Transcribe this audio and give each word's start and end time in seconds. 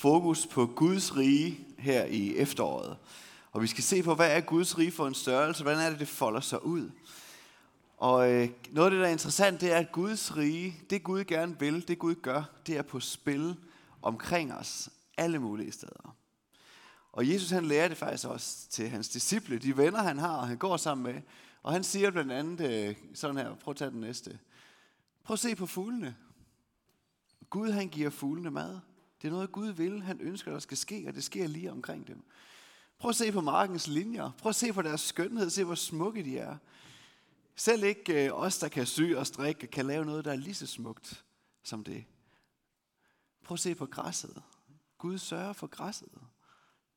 fokus 0.00 0.46
på 0.46 0.66
Guds 0.66 1.16
rige 1.16 1.66
her 1.78 2.04
i 2.04 2.36
efteråret. 2.36 2.96
Og 3.52 3.62
vi 3.62 3.66
skal 3.66 3.84
se 3.84 4.02
på, 4.02 4.14
hvad 4.14 4.36
er 4.36 4.40
Guds 4.40 4.78
rige 4.78 4.92
for 4.92 5.06
en 5.06 5.14
størrelse? 5.14 5.62
Hvordan 5.62 5.80
er 5.80 5.90
det, 5.90 6.00
det 6.00 6.08
folder 6.08 6.40
sig 6.40 6.64
ud? 6.64 6.90
Og 7.96 8.32
øh, 8.32 8.48
noget 8.70 8.86
af 8.86 8.90
det, 8.90 9.00
der 9.00 9.06
er 9.06 9.12
interessant, 9.12 9.60
det 9.60 9.72
er, 9.72 9.76
at 9.76 9.92
Guds 9.92 10.36
rige, 10.36 10.76
det 10.90 11.02
Gud 11.02 11.24
gerne 11.24 11.58
vil, 11.58 11.88
det 11.88 11.98
Gud 11.98 12.14
gør, 12.14 12.42
det 12.66 12.76
er 12.76 12.82
på 12.82 13.00
spil 13.00 13.56
omkring 14.02 14.54
os 14.54 14.88
alle 15.16 15.38
mulige 15.38 15.72
steder. 15.72 16.16
Og 17.12 17.28
Jesus 17.28 17.50
han 17.50 17.64
lærer 17.64 17.88
det 17.88 17.96
faktisk 17.96 18.28
også 18.28 18.68
til 18.70 18.88
hans 18.88 19.08
disciple, 19.08 19.58
de 19.58 19.76
venner 19.76 20.02
han 20.02 20.18
har, 20.18 20.36
og 20.36 20.48
han 20.48 20.58
går 20.58 20.76
sammen 20.76 21.12
med. 21.12 21.22
Og 21.62 21.72
han 21.72 21.84
siger 21.84 22.10
blandt 22.10 22.32
andet 22.32 22.88
øh, 22.88 22.96
sådan 23.14 23.36
her, 23.36 23.54
prøv 23.54 23.72
at 23.72 23.76
tage 23.76 23.90
den 23.90 24.00
næste. 24.00 24.38
Prøv 25.24 25.34
at 25.34 25.38
se 25.38 25.56
på 25.56 25.66
fuglene. 25.66 26.16
Gud 27.50 27.70
han 27.70 27.88
giver 27.88 28.10
fuglene 28.10 28.50
mad. 28.50 28.80
Det 29.22 29.28
er 29.28 29.32
noget, 29.32 29.52
Gud 29.52 29.68
vil. 29.68 30.02
Han 30.02 30.20
ønsker, 30.20 30.52
der 30.52 30.58
skal 30.58 30.76
ske, 30.76 31.04
og 31.08 31.14
det 31.14 31.24
sker 31.24 31.46
lige 31.46 31.72
omkring 31.72 32.06
dem. 32.06 32.22
Prøv 32.98 33.08
at 33.08 33.16
se 33.16 33.32
på 33.32 33.40
markens 33.40 33.86
linjer. 33.86 34.30
Prøv 34.38 34.50
at 34.50 34.56
se 34.56 34.72
på 34.72 34.82
deres 34.82 35.00
skønhed. 35.00 35.50
Se, 35.50 35.64
hvor 35.64 35.74
smukke 35.74 36.24
de 36.24 36.38
er. 36.38 36.56
Selv 37.56 37.84
ikke 37.84 38.24
øh, 38.24 38.32
os, 38.32 38.58
der 38.58 38.68
kan 38.68 38.86
sy 38.86 39.00
og 39.00 39.26
strikke, 39.26 39.66
kan 39.66 39.86
lave 39.86 40.04
noget, 40.04 40.24
der 40.24 40.32
er 40.32 40.36
lige 40.36 40.54
så 40.54 40.66
smukt 40.66 41.24
som 41.62 41.84
det. 41.84 42.04
Prøv 43.44 43.54
at 43.54 43.60
se 43.60 43.74
på 43.74 43.86
græsset. 43.86 44.42
Gud 44.98 45.18
sørger 45.18 45.52
for 45.52 45.66
græsset. 45.66 46.12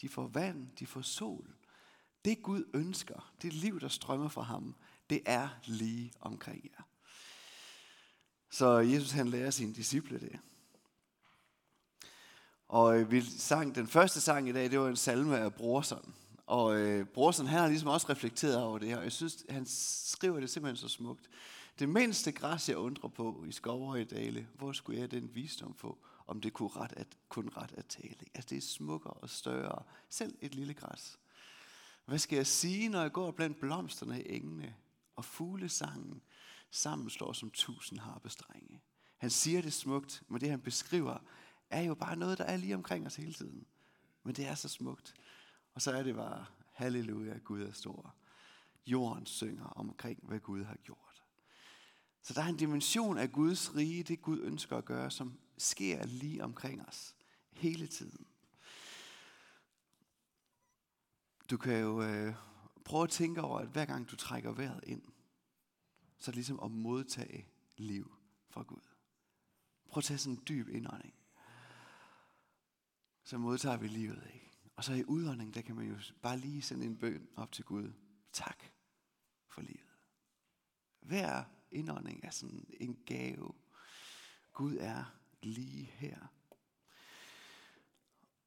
De 0.02 0.10
får 0.10 0.28
vand, 0.28 0.68
de 0.80 0.86
får 0.86 1.02
sol. 1.02 1.56
Det 2.26 2.44
Gud 2.44 2.64
ønsker, 2.74 3.34
det 3.42 3.54
liv, 3.54 3.80
der 3.80 3.88
strømmer 3.88 4.28
fra 4.28 4.42
ham, 4.42 4.76
det 5.10 5.22
er 5.26 5.50
lige 5.66 6.14
omkring 6.20 6.64
jer. 6.64 6.84
Så 8.50 8.78
Jesus 8.78 9.12
han 9.12 9.28
lærer 9.28 9.52
sine 9.52 9.74
disciple 9.74 10.20
det. 10.20 10.40
Og 12.74 13.00
øh, 13.00 13.12
vi 13.12 13.22
sang, 13.22 13.76
den 13.76 13.88
første 13.88 14.22
sang 14.22 14.50
i 14.50 14.52
dag, 14.52 14.72
det 14.72 14.80
var 14.80 14.88
en 14.88 14.96
salme 14.96 15.40
af 15.40 15.54
Brorson. 15.54 16.14
Og 16.48 16.78
øh, 16.78 17.06
Brorson, 17.06 17.46
han 17.46 17.60
har 17.60 17.68
ligesom 17.68 17.88
også 17.88 18.10
reflekteret 18.10 18.64
over 18.64 18.78
det 18.78 18.88
her, 18.88 18.98
og 18.98 19.04
jeg 19.04 19.12
synes, 19.12 19.46
han 19.50 19.66
skriver 19.66 20.40
det 20.40 20.50
simpelthen 20.50 20.90
så 20.90 20.96
smukt. 20.96 21.30
Det 21.80 21.90
mindste 21.90 22.32
græs, 22.32 22.70
jeg 22.70 22.78
undrer 22.78 23.10
på 23.10 23.44
i 23.48 23.52
skov 23.52 23.90
og 23.90 24.02
i 24.02 24.04
dale, 24.04 24.48
hvor 24.56 24.72
skulle 24.72 25.00
jeg 25.00 25.12
den 25.12 25.36
visdom 25.36 25.76
få, 25.76 25.98
om 26.28 26.42
det 26.42 26.54
kunne 26.54 26.70
ret 26.70 26.94
at, 26.98 27.08
kun 27.30 27.50
ret 27.58 27.74
at 27.78 27.86
tale. 27.86 28.16
Altså 28.34 28.50
det 28.50 28.58
er 28.58 28.62
smukkere 28.62 29.14
og 29.14 29.30
større, 29.30 29.84
selv 30.10 30.36
et 30.42 30.56
lille 30.56 30.74
græs. 30.74 31.20
Hvad 32.06 32.20
skal 32.20 32.36
jeg 32.36 32.48
sige, 32.48 32.90
når 32.90 33.02
jeg 33.02 33.12
går 33.12 33.32
blandt 33.32 33.60
blomsterne 33.60 34.22
i 34.22 34.36
engene, 34.36 34.76
og 35.16 35.26
fuglesangen 35.26 36.22
sammen 36.72 37.10
slår 37.10 37.34
som 37.34 37.52
tusind 37.52 38.00
harpestrenge? 38.00 38.82
Han 39.18 39.30
siger 39.30 39.62
det 39.62 39.74
smukt, 39.74 40.24
men 40.28 40.42
det 40.42 40.50
han 40.50 40.62
beskriver, 40.62 41.18
er 41.74 41.82
jo 41.82 41.96
bare 41.96 42.16
noget, 42.16 42.38
der 42.38 42.44
er 42.44 42.58
lige 42.58 42.76
omkring 42.76 43.06
os 43.06 43.16
hele 43.16 43.34
tiden. 43.34 43.66
Men 44.24 44.36
det 44.36 44.48
er 44.48 44.56
så 44.56 44.70
smukt. 44.70 45.14
Og 45.74 45.82
så 45.82 45.92
er 45.92 46.04
det 46.04 46.16
bare, 46.16 46.46
halleluja, 46.72 47.38
Gud 47.38 47.62
er 47.62 47.72
stor. 47.72 48.16
Jorden 48.86 49.26
synger 49.26 49.66
omkring, 49.66 50.20
hvad 50.24 50.40
Gud 50.40 50.64
har 50.64 50.76
gjort. 50.76 51.24
Så 52.22 52.34
der 52.34 52.42
er 52.42 52.48
en 52.48 52.58
dimension 52.58 53.18
af 53.18 53.32
Guds 53.32 53.76
rige, 53.76 54.04
det 54.04 54.22
Gud 54.22 54.40
ønsker 54.40 54.78
at 54.78 54.86
gøre, 54.86 55.12
som 55.12 55.40
sker 55.58 56.06
lige 56.06 56.44
omkring 56.44 56.88
os 56.88 57.16
hele 57.52 57.88
tiden. 57.88 58.28
Du 61.50 61.58
kan 61.58 61.80
jo 61.80 62.02
øh, 62.02 62.36
prøve 62.86 63.04
at 63.04 63.10
tænke 63.10 63.42
over, 63.42 63.60
at 63.60 63.68
hver 63.68 63.86
gang 63.86 64.12
du 64.12 64.16
trækker 64.16 64.52
vejret 64.52 64.84
ind, 64.88 65.02
så 66.18 66.32
er 66.32 66.32
det 66.32 66.36
ligesom 66.36 66.60
at 66.64 66.72
modtage 66.72 67.48
liv 67.78 68.16
fra 68.50 68.64
Gud. 68.64 68.82
Prøv 69.90 70.00
at 70.00 70.04
tage 70.04 70.18
sådan 70.18 70.38
en 70.38 70.44
dyb 70.48 70.70
indånding. 70.70 71.14
Så 73.24 73.38
modtager 73.38 73.78
vi 73.78 73.88
livet, 73.88 74.24
ikke? 74.34 74.52
Og 74.76 74.84
så 74.84 74.94
i 74.94 75.04
udånding, 75.08 75.54
der 75.54 75.62
kan 75.62 75.76
man 75.76 75.88
jo 75.88 75.96
bare 76.22 76.38
lige 76.38 76.62
sende 76.62 76.86
en 76.86 76.98
bøn 76.98 77.28
op 77.36 77.52
til 77.52 77.66
Gud. 77.66 77.92
Tak 78.34 78.64
for 79.50 79.62
livet. 79.62 79.80
Hver 81.02 81.44
indånding 81.72 82.20
er 82.24 82.30
sådan 82.30 82.66
en 82.80 82.98
gave. 83.06 83.54
Gud 84.54 84.78
er 84.80 85.04
lige 85.42 85.86
her. 85.94 86.18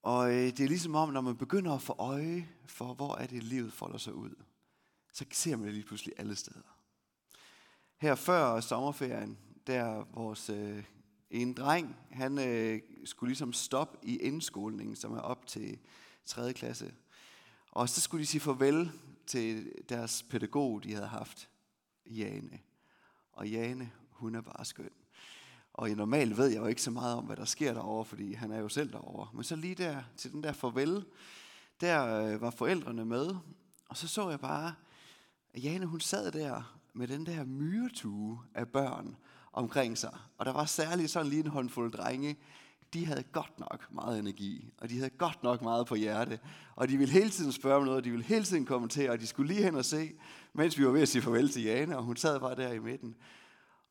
Og 0.03 0.31
øh, 0.31 0.37
det 0.37 0.61
er 0.61 0.69
ligesom 0.69 0.95
om, 0.95 1.09
når 1.09 1.21
man 1.21 1.37
begynder 1.37 1.73
at 1.73 1.83
få 1.83 1.95
øje 1.99 2.49
for, 2.67 2.95
hvor 2.95 3.17
er 3.17 3.27
det 3.27 3.43
livet 3.43 3.73
folder 3.73 3.99
sig 3.99 4.15
ud, 4.15 4.35
så 5.13 5.25
ser 5.33 5.57
man 5.57 5.67
det 5.67 5.75
lige 5.75 5.87
pludselig 5.87 6.15
alle 6.19 6.37
steder. 6.37 6.79
Her 7.97 8.15
før 8.15 8.61
sommerferien, 8.61 9.39
der 9.67 10.05
vores 10.15 10.51
øh, 10.51 10.85
en 11.31 11.53
dreng, 11.53 11.97
han 12.11 12.39
øh, 12.39 12.81
skulle 13.05 13.29
ligesom 13.29 13.53
stoppe 13.53 13.99
i 14.03 14.17
indskolingen, 14.17 14.97
som 14.97 15.13
er 15.13 15.21
op 15.21 15.47
til 15.47 15.79
3. 16.27 16.53
klasse. 16.53 16.95
Og 17.71 17.89
så 17.89 18.01
skulle 18.01 18.23
de 18.23 18.27
sige 18.27 18.41
farvel 18.41 18.91
til 19.27 19.73
deres 19.89 20.23
pædagog, 20.31 20.83
de 20.83 20.93
havde 20.93 21.07
haft, 21.07 21.49
Jane. 22.07 22.61
Og 23.33 23.49
Jane, 23.49 23.93
hun 24.11 24.35
er 24.35 24.41
bare 24.41 24.65
skøn. 24.65 24.91
Og 25.73 25.91
normalt 25.91 26.37
ved 26.37 26.47
jeg 26.47 26.61
jo 26.61 26.67
ikke 26.67 26.83
så 26.83 26.91
meget 26.91 27.17
om, 27.17 27.25
hvad 27.25 27.37
der 27.37 27.45
sker 27.45 27.75
derovre, 27.75 28.05
fordi 28.05 28.33
han 28.33 28.53
er 28.53 28.59
jo 28.59 28.69
selv 28.69 28.93
derovre. 28.93 29.29
Men 29.35 29.45
så 29.45 29.57
lige 29.57 29.75
der 29.75 30.03
til 30.17 30.33
den 30.33 30.43
der 30.43 30.53
farvel, 30.53 31.05
der 31.81 32.25
øh, 32.25 32.41
var 32.41 32.51
forældrene 32.51 33.05
med. 33.05 33.35
Og 33.89 33.97
så 33.97 34.09
så 34.09 34.31
jeg 34.31 34.41
bare, 34.41 34.75
at 35.55 35.65
Jane 35.65 35.87
hun 35.87 36.01
sad 36.01 36.33
der 36.33 36.79
med 36.93 37.09
den 37.09 37.27
der 37.27 37.45
myretue 37.45 38.41
af 38.55 38.69
børn 38.69 39.17
omkring 39.57 39.99
sig. 39.99 40.19
Og 40.39 40.47
der 40.47 40.53
var 40.53 40.65
særligt 40.65 41.11
sådan 41.11 41.31
lige 41.31 41.41
en 41.41 41.51
håndfuld 41.51 41.93
drenge, 41.93 42.37
de 42.95 43.07
havde 43.07 43.23
godt 43.23 43.59
nok 43.59 43.93
meget 43.93 44.19
energi, 44.19 44.73
og 44.79 44.91
de 44.91 44.97
havde 44.97 45.11
godt 45.11 45.43
nok 45.43 45.63
meget 45.63 45.87
på 45.87 45.95
hjerte, 45.95 46.39
og 46.77 46.89
de 46.89 46.97
ville 46.97 47.13
hele 47.13 47.31
tiden 47.31 47.53
spørge 47.53 47.77
om 47.77 47.85
noget, 47.85 47.97
og 47.97 48.05
de 48.05 48.11
ville 48.11 48.25
hele 48.25 48.45
tiden 48.45 48.67
kommentere, 48.67 49.11
og 49.11 49.21
de 49.21 49.27
skulle 49.27 49.55
lige 49.55 49.65
hen 49.65 49.75
og 49.75 49.85
se, 49.85 50.13
mens 50.53 50.79
vi 50.79 50.87
var 50.87 50.91
ved 50.91 51.03
at 51.03 51.09
sige 51.09 51.23
farvel 51.23 51.49
til 51.49 51.63
Jane, 51.63 51.97
og 51.97 52.05
hun 52.05 52.17
sad 52.17 52.41
bare 52.41 52.55
der 52.55 52.73
i 52.73 52.79
midten. 52.79 53.17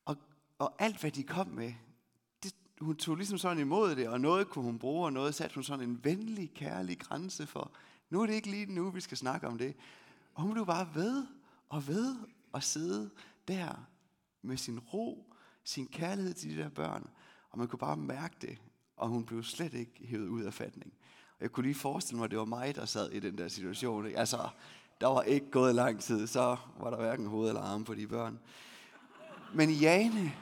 Og, 0.06 0.18
og 0.60 0.76
alt, 0.80 1.02
hvad 1.02 1.12
de 1.12 1.24
kom 1.24 1.48
med, 1.48 1.74
det, 2.44 2.54
hun 2.82 2.96
tog 2.96 3.16
ligesom 3.16 3.38
sådan 3.38 3.60
imod 3.60 3.96
det, 3.96 4.10
og 4.10 4.22
noget 4.22 4.50
kunne 4.50 4.66
hun 4.66 4.80
bruge, 4.80 5.06
og 5.06 5.14
noget 5.14 5.36
satte 5.36 5.56
hun 5.56 5.64
sådan 5.64 5.90
en 5.90 6.00
venlig, 6.04 6.52
kærlig 6.56 7.00
grænse 7.00 7.48
for. 7.48 7.72
Nu 8.10 8.22
er 8.22 8.26
det 8.26 8.34
ikke 8.34 8.52
lige 8.52 8.74
nu, 8.74 8.90
vi 8.90 9.02
skal 9.02 9.18
snakke 9.18 9.48
om 9.48 9.58
det. 9.58 9.76
Og 10.34 10.42
hun 10.42 10.52
blev 10.52 10.66
bare 10.66 10.90
ved 10.94 11.26
og 11.70 11.88
ved 11.88 12.16
og 12.52 12.64
sidde 12.64 13.10
der 13.48 13.88
med 14.42 14.58
sin 14.58 14.80
ro, 14.80 15.35
sin 15.66 15.88
kærlighed 15.88 16.34
til 16.34 16.58
de 16.58 16.64
der 16.64 16.70
børn. 16.70 17.08
Og 17.50 17.58
man 17.58 17.68
kunne 17.68 17.80
bare 17.80 17.98
mærke 17.98 18.36
det, 18.42 18.58
og 18.98 19.08
hun 19.08 19.26
blev 19.26 19.44
slet 19.44 19.74
ikke 19.74 20.08
hævet 20.08 20.28
ud 20.28 20.42
af 20.44 20.54
fatning. 20.54 20.94
Og 21.30 21.42
jeg 21.42 21.52
kunne 21.52 21.64
lige 21.64 21.76
forestille 21.76 22.18
mig, 22.18 22.26
at 22.26 22.32
det 22.32 22.40
var 22.40 22.46
mig, 22.46 22.76
der 22.76 22.86
sad 22.86 23.12
i 23.12 23.20
den 23.20 23.38
der 23.38 23.48
situation. 23.48 24.06
Ikke? 24.06 24.20
Altså, 24.20 24.50
der 25.02 25.08
var 25.08 25.22
ikke 25.22 25.52
gået 25.52 25.76
lang 25.76 26.00
tid, 26.00 26.28
så 26.28 26.58
var 26.80 26.90
der 26.90 26.98
hverken 26.98 27.28
hoved 27.28 27.50
eller 27.50 27.62
arme 27.62 27.86
på 27.86 27.96
de 27.96 28.08
børn. 28.08 28.40
Men 29.54 29.70
Jane, 29.70 30.34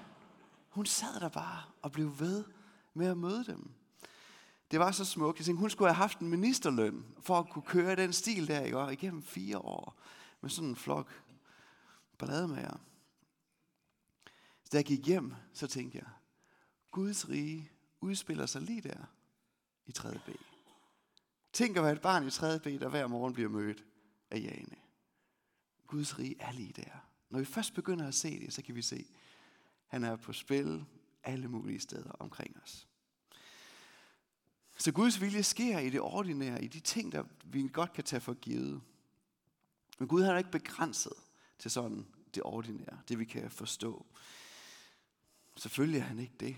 hun 0.70 0.86
sad 0.86 1.20
der 1.20 1.30
bare 1.30 1.62
og 1.82 1.92
blev 1.92 2.20
ved 2.20 2.44
med 2.94 3.08
at 3.08 3.18
møde 3.18 3.46
dem. 3.46 3.72
Det 4.72 4.80
var 4.80 4.92
så 4.92 5.06
smukt. 5.06 5.40
Jeg 5.40 5.46
tænkte, 5.46 5.60
hun 5.60 5.70
skulle 5.70 5.90
have 5.90 6.02
haft 6.02 6.20
en 6.20 6.30
ministerløn 6.30 7.06
for 7.20 7.40
at 7.40 7.50
kunne 7.50 7.64
køre 7.64 7.96
den 7.96 8.14
stil 8.14 8.48
der 8.48 8.62
ikke? 8.62 8.92
igennem 8.92 9.24
fire 9.24 9.58
år 9.58 9.96
med 10.42 10.50
sådan 10.50 10.70
en 10.70 10.76
flok 10.76 11.08
ballademager. 12.18 12.78
Da 14.74 14.78
jeg 14.78 14.86
gik 14.86 15.06
hjem, 15.06 15.34
så 15.54 15.68
tænkte 15.68 15.98
jeg, 15.98 16.08
Guds 16.92 17.30
rige 17.30 17.72
udspiller 18.02 18.46
sig 18.46 18.62
lige 18.62 18.82
der 18.82 19.06
i 19.86 19.92
3. 19.92 20.20
B. 20.26 20.30
Tænk 21.54 21.78
at 21.78 21.84
være 21.84 21.94
et 21.94 22.02
barn 22.02 22.28
i 22.28 22.32
3. 22.32 22.60
B, 22.60 22.66
der 22.66 22.90
hver 22.90 23.08
morgen 23.08 23.34
bliver 23.34 23.50
mødt 23.50 23.86
af 24.32 24.40
Jane. 24.40 24.76
Guds 25.88 26.20
rige 26.20 26.36
er 26.40 26.52
lige 26.52 26.74
der. 26.74 27.10
Når 27.30 27.40
vi 27.40 27.46
først 27.46 27.74
begynder 27.74 28.08
at 28.08 28.14
se 28.14 28.40
det, 28.40 28.54
så 28.54 28.62
kan 28.62 28.76
vi 28.76 28.82
se, 28.82 28.96
at 28.96 29.06
han 29.88 30.04
er 30.04 30.16
på 30.16 30.34
spil 30.34 30.86
alle 31.24 31.48
mulige 31.48 31.80
steder 31.80 32.12
omkring 32.12 32.58
os. 32.64 32.88
Så 34.78 34.92
Guds 34.92 35.22
vilje 35.22 35.44
sker 35.44 35.80
i 35.80 35.90
det 35.90 36.02
ordinære, 36.02 36.64
i 36.64 36.68
de 36.68 36.80
ting, 36.80 37.12
der 37.12 37.24
vi 37.46 37.70
godt 37.74 37.94
kan 37.94 38.04
tage 38.04 38.22
for 38.22 38.34
givet. 38.34 38.82
Men 40.00 40.08
Gud 40.08 40.24
har 40.24 40.38
ikke 40.38 40.52
begrænset 40.52 41.14
til 41.60 41.72
sådan 41.72 42.08
det 42.36 42.44
ordinære, 42.44 43.00
det 43.08 43.20
vi 43.20 43.26
kan 43.26 43.52
forstå. 43.52 44.06
Selvfølgelig 45.56 46.00
er 46.00 46.04
han 46.04 46.20
ikke 46.20 46.34
det. 46.40 46.56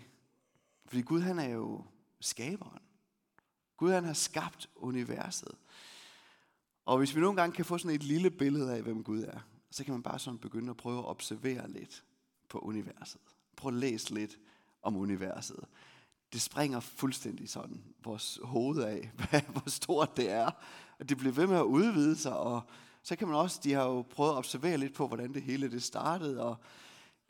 Fordi 0.85 1.01
Gud 1.01 1.21
han 1.21 1.39
er 1.39 1.49
jo 1.49 1.85
skaberen. 2.21 2.81
Gud 3.77 3.91
han 3.91 4.03
har 4.03 4.13
skabt 4.13 4.69
universet. 4.75 5.55
Og 6.85 6.97
hvis 6.97 7.15
vi 7.15 7.21
nogle 7.21 7.41
gange 7.41 7.55
kan 7.55 7.65
få 7.65 7.77
sådan 7.77 7.95
et 7.95 8.03
lille 8.03 8.31
billede 8.31 8.73
af, 8.73 8.81
hvem 8.81 9.03
Gud 9.03 9.23
er, 9.23 9.39
så 9.71 9.83
kan 9.83 9.91
man 9.91 10.03
bare 10.03 10.19
sådan 10.19 10.39
begynde 10.39 10.69
at 10.69 10.77
prøve 10.77 10.99
at 10.99 11.05
observere 11.05 11.69
lidt 11.69 12.03
på 12.49 12.59
universet. 12.59 13.21
Prøv 13.55 13.73
at 13.73 13.79
læse 13.79 14.13
lidt 14.13 14.37
om 14.81 14.95
universet. 14.95 15.65
Det 16.33 16.41
springer 16.41 16.79
fuldstændig 16.79 17.49
sådan 17.49 17.83
vores 18.03 18.39
hoved 18.43 18.83
af, 18.83 19.11
hvor 19.53 19.69
stort 19.69 20.17
det 20.17 20.31
er. 20.31 20.51
Og 20.99 21.09
det 21.09 21.17
bliver 21.17 21.33
ved 21.33 21.47
med 21.47 21.57
at 21.57 21.63
udvide 21.63 22.15
sig, 22.15 22.37
og 22.37 22.61
så 23.03 23.15
kan 23.15 23.27
man 23.27 23.37
også, 23.37 23.59
de 23.63 23.73
har 23.73 23.83
jo 23.83 24.01
prøvet 24.01 24.31
at 24.31 24.37
observere 24.37 24.77
lidt 24.77 24.93
på, 24.93 25.07
hvordan 25.07 25.33
det 25.33 25.41
hele 25.41 25.71
det 25.71 25.83
startede, 25.83 26.43
og 26.43 26.57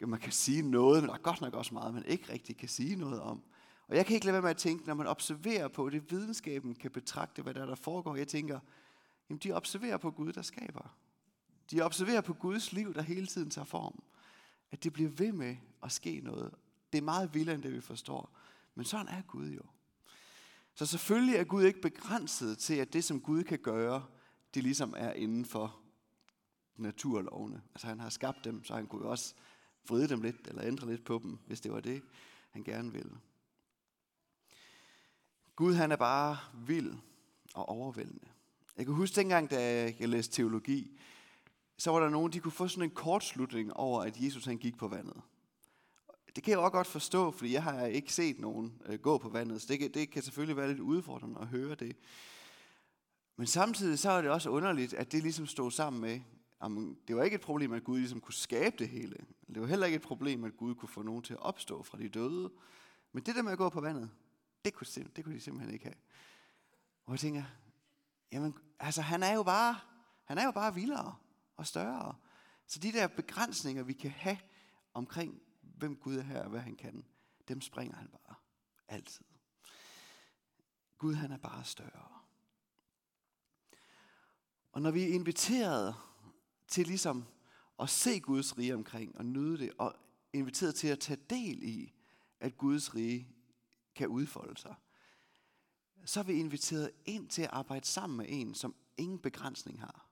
man 0.09 0.19
kan 0.19 0.31
sige 0.31 0.61
noget, 0.61 1.03
men 1.03 1.07
der 1.09 1.15
er 1.15 1.19
godt 1.19 1.41
nok 1.41 1.53
også 1.53 1.73
meget, 1.73 1.93
man 1.93 2.05
ikke 2.05 2.33
rigtig 2.33 2.57
kan 2.57 2.69
sige 2.69 2.95
noget 2.95 3.21
om. 3.21 3.43
Og 3.87 3.95
jeg 3.95 4.05
kan 4.05 4.13
ikke 4.13 4.25
lade 4.25 4.33
være 4.33 4.41
med 4.41 4.49
at 4.49 4.57
tænke, 4.57 4.87
når 4.87 4.93
man 4.93 5.07
observerer 5.07 5.67
på 5.67 5.89
det, 5.89 6.11
videnskaben 6.11 6.75
kan 6.75 6.91
betragte, 6.91 7.41
hvad 7.41 7.53
der, 7.53 7.61
er, 7.61 7.65
der 7.65 7.75
foregår, 7.75 8.15
jeg 8.15 8.27
tænker, 8.27 8.59
jamen 9.29 9.39
de 9.39 9.51
observerer 9.51 9.97
på 9.97 10.11
Gud, 10.11 10.33
der 10.33 10.41
skaber. 10.41 10.95
De 11.71 11.81
observerer 11.81 12.21
på 12.21 12.33
Guds 12.33 12.73
liv, 12.73 12.93
der 12.93 13.01
hele 13.01 13.27
tiden 13.27 13.49
tager 13.49 13.65
form. 13.65 14.03
At 14.71 14.83
det 14.83 14.93
bliver 14.93 15.09
ved 15.09 15.31
med 15.31 15.55
at 15.83 15.91
ske 15.91 16.21
noget. 16.23 16.53
Det 16.93 16.97
er 16.97 17.03
meget 17.03 17.33
vildere, 17.33 17.55
end 17.55 17.63
det 17.63 17.73
vi 17.73 17.81
forstår. 17.81 18.37
Men 18.75 18.85
sådan 18.85 19.07
er 19.07 19.21
Gud 19.21 19.49
jo. 19.49 19.61
Så 20.75 20.85
selvfølgelig 20.85 21.35
er 21.35 21.43
Gud 21.43 21.63
ikke 21.63 21.81
begrænset 21.81 22.57
til, 22.57 22.73
at 22.73 22.93
det, 22.93 23.03
som 23.03 23.21
Gud 23.21 23.43
kan 23.43 23.59
gøre, 23.59 24.05
det 24.53 24.63
ligesom 24.63 24.93
er 24.97 25.13
inden 25.13 25.45
for 25.45 25.79
naturlovene. 26.77 27.61
Altså 27.73 27.87
han 27.87 27.99
har 27.99 28.09
skabt 28.09 28.43
dem, 28.43 28.63
så 28.63 28.75
han 28.75 28.87
kunne 28.87 29.05
jo 29.05 29.11
også 29.11 29.33
vride 29.89 30.07
dem 30.07 30.21
lidt, 30.21 30.47
eller 30.47 30.63
ændre 30.63 30.87
lidt 30.87 31.03
på 31.03 31.19
dem, 31.23 31.37
hvis 31.47 31.61
det 31.61 31.71
var 31.71 31.79
det, 31.79 32.01
han 32.49 32.63
gerne 32.63 32.91
ville. 32.91 33.17
Gud 35.55 35.73
han 35.73 35.91
er 35.91 35.95
bare 35.95 36.37
vild 36.67 36.93
og 37.53 37.69
overvældende. 37.69 38.27
Jeg 38.77 38.85
kan 38.85 38.95
huske 38.95 39.15
dengang, 39.15 39.49
da 39.49 39.93
jeg 39.99 40.09
læste 40.09 40.33
teologi, 40.33 40.99
så 41.77 41.91
var 41.91 41.99
der 41.99 42.09
nogen, 42.09 42.33
de 42.33 42.39
kunne 42.39 42.51
få 42.51 42.67
sådan 42.67 42.83
en 42.83 42.95
kortslutning 42.95 43.73
over, 43.73 44.01
at 44.01 44.17
Jesus 44.17 44.45
han 44.45 44.57
gik 44.57 44.77
på 44.77 44.87
vandet. 44.87 45.21
Det 46.35 46.43
kan 46.43 46.51
jeg 46.51 46.59
også 46.59 46.71
godt 46.71 46.87
forstå, 46.87 47.31
fordi 47.31 47.53
jeg 47.53 47.63
har 47.63 47.85
ikke 47.85 48.13
set 48.13 48.39
nogen 48.39 48.81
øh, 48.85 48.99
gå 48.99 49.17
på 49.17 49.29
vandet, 49.29 49.61
så 49.61 49.67
det 49.67 49.79
kan, 49.79 49.93
det 49.93 50.09
kan 50.09 50.23
selvfølgelig 50.23 50.57
være 50.57 50.67
lidt 50.67 50.79
udfordrende 50.79 51.39
at 51.41 51.47
høre 51.47 51.75
det. 51.75 51.95
Men 53.35 53.47
samtidig 53.47 53.99
så 53.99 54.11
er 54.11 54.21
det 54.21 54.31
også 54.31 54.49
underligt, 54.49 54.93
at 54.93 55.11
det 55.11 55.23
ligesom 55.23 55.47
stod 55.47 55.71
sammen 55.71 56.01
med, 56.01 56.19
jamen, 56.63 56.97
det 57.07 57.15
var 57.15 57.23
ikke 57.23 57.35
et 57.35 57.41
problem, 57.41 57.73
at 57.73 57.83
Gud 57.83 57.99
ligesom 57.99 58.21
kunne 58.21 58.33
skabe 58.33 58.75
det 58.77 58.89
hele. 58.89 59.15
Det 59.47 59.61
var 59.61 59.67
heller 59.67 59.85
ikke 59.85 59.95
et 59.95 60.01
problem, 60.01 60.43
at 60.43 60.57
Gud 60.57 60.75
kunne 60.75 60.89
få 60.89 61.01
nogen 61.01 61.23
til 61.23 61.33
at 61.33 61.39
opstå 61.39 61.83
fra 61.83 61.97
de 61.97 62.09
døde. 62.09 62.51
Men 63.11 63.23
det 63.23 63.35
der 63.35 63.41
med 63.41 63.51
at 63.51 63.57
gå 63.57 63.69
på 63.69 63.81
vandet, 63.81 64.09
det 64.65 64.73
kunne, 64.73 64.87
det 65.15 65.23
kunne 65.23 65.35
de 65.35 65.39
simpelthen 65.39 65.73
ikke 65.73 65.85
have. 65.85 65.95
Og 67.05 67.11
jeg 67.11 67.19
tænker, 67.19 67.43
jamen, 68.31 68.57
altså 68.79 69.01
han 69.01 69.23
er 69.23 69.33
jo 69.33 69.43
bare, 69.43 69.79
han 70.23 70.37
er 70.37 70.45
jo 70.45 70.51
bare 70.51 70.73
vildere 70.73 71.15
og 71.57 71.67
større. 71.67 72.15
Så 72.67 72.79
de 72.79 72.91
der 72.91 73.07
begrænsninger, 73.07 73.83
vi 73.83 73.93
kan 73.93 74.11
have 74.11 74.37
omkring, 74.93 75.41
hvem 75.61 75.95
Gud 75.95 76.17
er 76.17 76.21
her 76.21 76.43
og 76.43 76.49
hvad 76.49 76.59
han 76.59 76.75
kan, 76.75 77.05
dem 77.47 77.61
springer 77.61 77.97
han 77.97 78.07
bare. 78.07 78.35
Altid. 78.87 79.25
Gud 80.97 81.13
han 81.13 81.31
er 81.31 81.37
bare 81.37 81.63
større. 81.63 82.19
Og 84.71 84.81
når 84.81 84.91
vi 84.91 85.03
er 85.03 85.07
inviteret 85.07 85.95
til 86.67 86.87
ligesom 86.87 87.25
at 87.79 87.89
se 87.89 88.19
Guds 88.19 88.57
rige 88.57 88.73
omkring 88.73 89.17
og 89.17 89.25
nyde 89.25 89.57
det, 89.57 89.71
og 89.77 89.95
inviteret 90.33 90.75
til 90.75 90.87
at 90.87 90.99
tage 90.99 91.19
del 91.29 91.63
i, 91.63 91.93
at 92.39 92.57
Guds 92.57 92.95
rige 92.95 93.29
kan 93.95 94.07
udfolde 94.07 94.61
sig, 94.61 94.75
så 96.05 96.19
er 96.19 96.23
vi 96.23 96.33
inviteret 96.33 96.91
ind 97.05 97.29
til 97.29 97.41
at 97.41 97.49
arbejde 97.51 97.85
sammen 97.85 98.17
med 98.17 98.25
en, 98.29 98.55
som 98.55 98.75
ingen 98.97 99.19
begrænsning 99.19 99.79
har. 99.79 100.09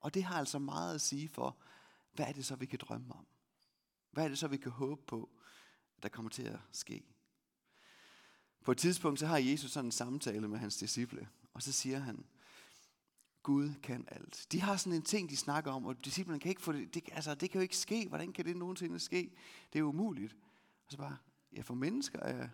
Og 0.00 0.14
det 0.14 0.24
har 0.24 0.38
altså 0.38 0.58
meget 0.58 0.94
at 0.94 1.00
sige 1.00 1.28
for, 1.28 1.56
hvad 2.12 2.26
er 2.26 2.32
det 2.32 2.44
så, 2.44 2.56
vi 2.56 2.66
kan 2.66 2.78
drømme 2.82 3.14
om? 3.14 3.26
Hvad 4.10 4.24
er 4.24 4.28
det 4.28 4.38
så, 4.38 4.48
vi 4.48 4.56
kan 4.56 4.72
håbe 4.72 5.02
på, 5.06 5.30
der 6.02 6.08
kommer 6.08 6.30
til 6.30 6.42
at 6.42 6.58
ske? 6.72 7.04
På 8.64 8.72
et 8.72 8.78
tidspunkt, 8.78 9.20
så 9.20 9.26
har 9.26 9.38
Jesus 9.38 9.70
sådan 9.70 9.86
en 9.86 9.92
samtale 9.92 10.48
med 10.48 10.58
hans 10.58 10.76
disciple, 10.76 11.28
og 11.54 11.62
så 11.62 11.72
siger 11.72 11.98
han, 11.98 12.26
Gud 13.46 13.74
kan 13.82 14.04
alt. 14.08 14.46
De 14.52 14.60
har 14.60 14.76
sådan 14.76 14.92
en 14.92 15.02
ting, 15.02 15.30
de 15.30 15.36
snakker 15.36 15.70
om, 15.70 15.86
og 15.86 16.04
disciplinen 16.04 16.40
kan 16.40 16.48
ikke 16.48 16.62
få 16.62 16.72
det, 16.72 16.94
det, 16.94 17.08
altså 17.12 17.34
det 17.34 17.50
kan 17.50 17.58
jo 17.58 17.62
ikke 17.62 17.76
ske. 17.76 18.08
Hvordan 18.08 18.32
kan 18.32 18.44
det 18.44 18.56
nogensinde 18.56 18.98
ske? 18.98 19.32
Det 19.72 19.78
er 19.78 19.82
umuligt. 19.82 20.36
Og 20.86 20.92
så 20.92 20.98
bare, 20.98 21.16
ja, 21.52 21.60
for 21.60 21.74
mennesker 21.74 22.18
er 22.18 22.48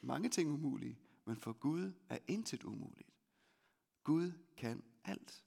mange 0.00 0.28
ting 0.28 0.50
umulige, 0.50 0.98
men 1.24 1.36
for 1.36 1.52
Gud 1.52 1.92
er 2.08 2.18
intet 2.26 2.64
umuligt. 2.64 3.08
Gud 4.04 4.32
kan 4.56 4.82
alt. 5.04 5.44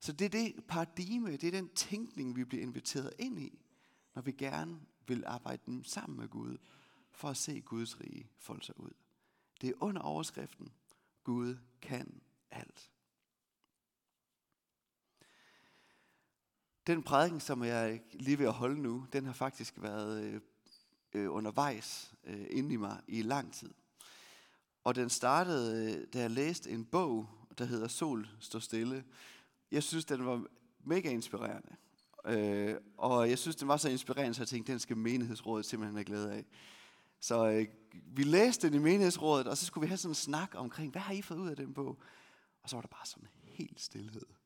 Så 0.00 0.12
det 0.12 0.24
er 0.24 0.28
det 0.28 0.64
paradigme, 0.68 1.32
det 1.32 1.44
er 1.44 1.50
den 1.50 1.68
tænkning, 1.68 2.36
vi 2.36 2.44
bliver 2.44 2.62
inviteret 2.62 3.12
ind 3.18 3.38
i, 3.38 3.58
når 4.14 4.22
vi 4.22 4.32
gerne 4.32 4.80
vil 5.06 5.24
arbejde 5.26 5.84
sammen 5.84 6.18
med 6.18 6.28
Gud, 6.28 6.56
for 7.10 7.28
at 7.28 7.36
se 7.36 7.60
Guds 7.60 8.00
rige 8.00 8.30
folde 8.38 8.64
sig 8.64 8.80
ud. 8.80 8.92
Det 9.60 9.68
er 9.68 9.74
under 9.80 10.02
overskriften, 10.02 10.68
Gud 11.24 11.56
kan 11.82 12.20
alt. 12.50 12.90
Den 16.90 17.02
prædiken, 17.02 17.40
som 17.40 17.64
jeg 17.64 18.00
lige 18.12 18.38
ved 18.38 18.46
at 18.46 18.52
holde 18.52 18.82
nu, 18.82 19.06
den 19.12 19.26
har 19.26 19.32
faktisk 19.32 19.74
været 19.76 20.24
øh, 20.24 20.40
øh, 21.12 21.34
undervejs 21.34 22.14
øh, 22.24 22.46
inde 22.50 22.74
i 22.74 22.76
mig 22.76 23.00
i 23.08 23.22
lang 23.22 23.52
tid. 23.52 23.70
Og 24.84 24.94
den 24.94 25.10
startede, 25.10 25.94
øh, 25.94 26.06
da 26.12 26.20
jeg 26.20 26.30
læste 26.30 26.70
en 26.70 26.84
bog, 26.84 27.28
der 27.58 27.64
hedder 27.64 27.88
Sol 27.88 28.28
står 28.40 28.58
stille. 28.58 29.04
Jeg 29.70 29.82
synes, 29.82 30.04
den 30.04 30.26
var 30.26 30.44
mega 30.84 31.10
inspirerende. 31.10 31.76
Øh, 32.26 32.76
og 32.96 33.30
jeg 33.30 33.38
synes, 33.38 33.56
den 33.56 33.68
var 33.68 33.76
så 33.76 33.88
inspirerende, 33.88 34.34
så 34.34 34.42
jeg 34.42 34.48
tænkte, 34.48 34.72
den 34.72 34.80
skal 34.80 34.96
menighedsrådet 34.96 35.66
simpelthen 35.66 35.96
have 35.96 36.04
glæde 36.04 36.32
af. 36.32 36.44
Så 37.20 37.46
øh, 37.46 37.66
vi 37.92 38.22
læste 38.22 38.66
den 38.66 38.74
i 38.74 38.82
menighedsrådet, 38.82 39.46
og 39.46 39.56
så 39.56 39.66
skulle 39.66 39.82
vi 39.82 39.88
have 39.88 39.98
sådan 39.98 40.10
en 40.10 40.14
snak 40.14 40.50
omkring, 40.54 40.92
hvad 40.92 41.02
har 41.02 41.14
I 41.14 41.22
fået 41.22 41.38
ud 41.38 41.48
af 41.48 41.56
den 41.56 41.74
bog? 41.74 42.02
Og 42.62 42.70
så 42.70 42.76
var 42.76 42.80
der 42.80 42.88
bare 42.88 43.06
sådan 43.06 43.28
helt 43.42 43.80
stillhed. 43.80 44.39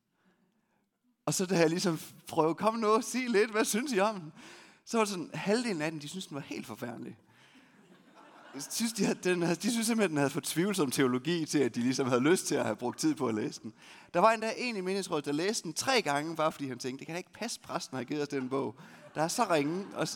Og 1.26 1.35
så 1.35 1.47
da 1.47 1.59
jeg 1.59 1.71
ligesom 1.71 1.99
prøvede, 2.29 2.55
kom 2.55 2.75
nu, 2.75 3.00
sig 3.03 3.29
lidt, 3.29 3.50
hvad 3.50 3.65
synes 3.65 3.93
I 3.93 4.00
om 4.00 4.21
den? 4.21 4.32
Så 4.85 4.97
var 4.97 5.05
det 5.05 5.11
sådan, 5.11 5.31
halvdelen 5.35 5.82
af 5.82 5.91
den, 5.91 6.00
de 6.00 6.09
synes 6.09 6.26
den 6.26 6.35
var 6.35 6.41
helt 6.41 6.67
forfærdelig. 6.67 7.17
De 8.55 8.62
synes, 8.71 8.93
de, 8.93 9.05
havde, 9.05 9.19
den, 9.25 9.43
de 9.43 9.71
synes 9.71 9.87
simpelthen, 9.87 10.11
den 10.11 10.17
havde 10.17 10.31
fået 10.31 10.44
tvivlsom 10.44 10.91
teologi 10.91 11.44
til, 11.44 11.59
at 11.59 11.75
de 11.75 11.81
ligesom 11.81 12.09
havde 12.09 12.21
lyst 12.21 12.47
til 12.47 12.55
at 12.55 12.65
have 12.65 12.76
brugt 12.76 12.99
tid 12.99 13.15
på 13.15 13.26
at 13.26 13.35
læse 13.35 13.62
den. 13.62 13.73
Der 14.15 14.21
var 14.21 14.32
endda 14.32 14.53
en 14.56 14.76
i 14.76 14.81
menighedsrådet, 14.81 15.25
der 15.25 15.32
læste 15.32 15.62
den 15.62 15.73
tre 15.73 16.03
gange, 16.03 16.37
bare 16.37 16.53
fordi 16.53 16.69
han 16.69 16.79
tænkte, 16.79 16.99
det 16.99 17.06
kan 17.06 17.15
da 17.15 17.19
ikke 17.19 17.32
passe, 17.32 17.61
præsten 17.61 17.97
har 17.97 18.05
givet 18.05 18.23
os 18.23 18.29
den 18.29 18.49
bog. 18.49 18.75
Der 19.15 19.23
er 19.23 19.29
så 19.29 19.47
ringe. 19.50 19.87
Og, 19.94 20.09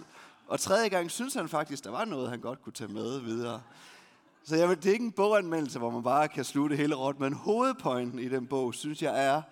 og 0.47 0.61
tredje 0.61 0.89
gang 0.89 1.11
synes 1.11 1.35
han 1.35 1.49
faktisk, 1.49 1.85
der 1.85 1.91
var 1.91 2.05
noget, 2.05 2.31
han 2.31 2.41
godt 2.41 2.63
kunne 2.63 2.73
tage 2.73 2.93
med 2.93 3.21
videre. 3.21 3.63
Så 4.45 4.57
jeg, 4.57 4.69
det 4.69 4.87
er 4.87 4.93
ikke 4.93 5.05
en 5.05 5.13
boganmeldelse, 5.13 5.79
hvor 5.79 5.91
man 5.91 6.03
bare 6.03 6.29
kan 6.29 6.45
slutte 6.45 6.77
hele 6.77 6.95
råd, 6.95 7.15
men 7.19 7.33
hovedpointen 7.33 8.19
i 8.19 8.29
den 8.29 8.47
bog, 8.47 8.75
synes 8.75 9.03
jeg 9.03 9.27
er 9.27 9.43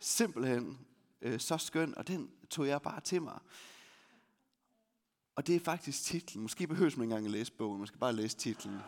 simpelthen 0.00 0.78
øh, 1.22 1.40
så 1.40 1.58
skøn, 1.58 1.98
og 1.98 2.08
den 2.08 2.30
tog 2.50 2.66
jeg 2.66 2.82
bare 2.82 3.00
til 3.00 3.22
mig. 3.22 3.38
Og 5.36 5.46
det 5.46 5.56
er 5.56 5.60
faktisk 5.60 6.04
titlen. 6.04 6.42
Måske 6.42 6.66
behøves 6.66 6.96
man 6.96 7.04
ikke 7.04 7.14
engang 7.14 7.26
at 7.26 7.32
læse 7.32 7.52
bogen, 7.52 7.78
man 7.78 7.86
skal 7.86 8.00
bare 8.00 8.12
læse 8.12 8.36
titlen. 8.36 8.80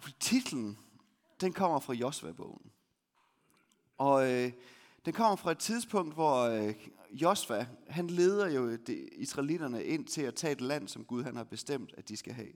For 0.00 0.10
titlen, 0.20 0.78
den 1.40 1.52
kommer 1.52 1.80
fra 1.80 1.92
Josva-bogen. 1.92 2.70
Og 3.98 4.32
øh, 4.32 4.52
den 5.04 5.12
kommer 5.12 5.36
fra 5.36 5.50
et 5.50 5.58
tidspunkt, 5.58 6.14
hvor 6.14 6.36
øh, 6.42 6.74
Josva, 7.10 7.66
han 7.88 8.06
leder 8.06 8.48
jo 8.48 8.76
de, 8.76 9.08
israelitterne 9.12 9.84
ind 9.84 10.06
til 10.06 10.22
at 10.22 10.34
tage 10.34 10.52
et 10.52 10.60
land, 10.60 10.88
som 10.88 11.04
Gud 11.04 11.22
han 11.22 11.36
har 11.36 11.44
bestemt, 11.44 11.94
at 11.96 12.08
de 12.08 12.16
skal 12.16 12.32
have. 12.32 12.52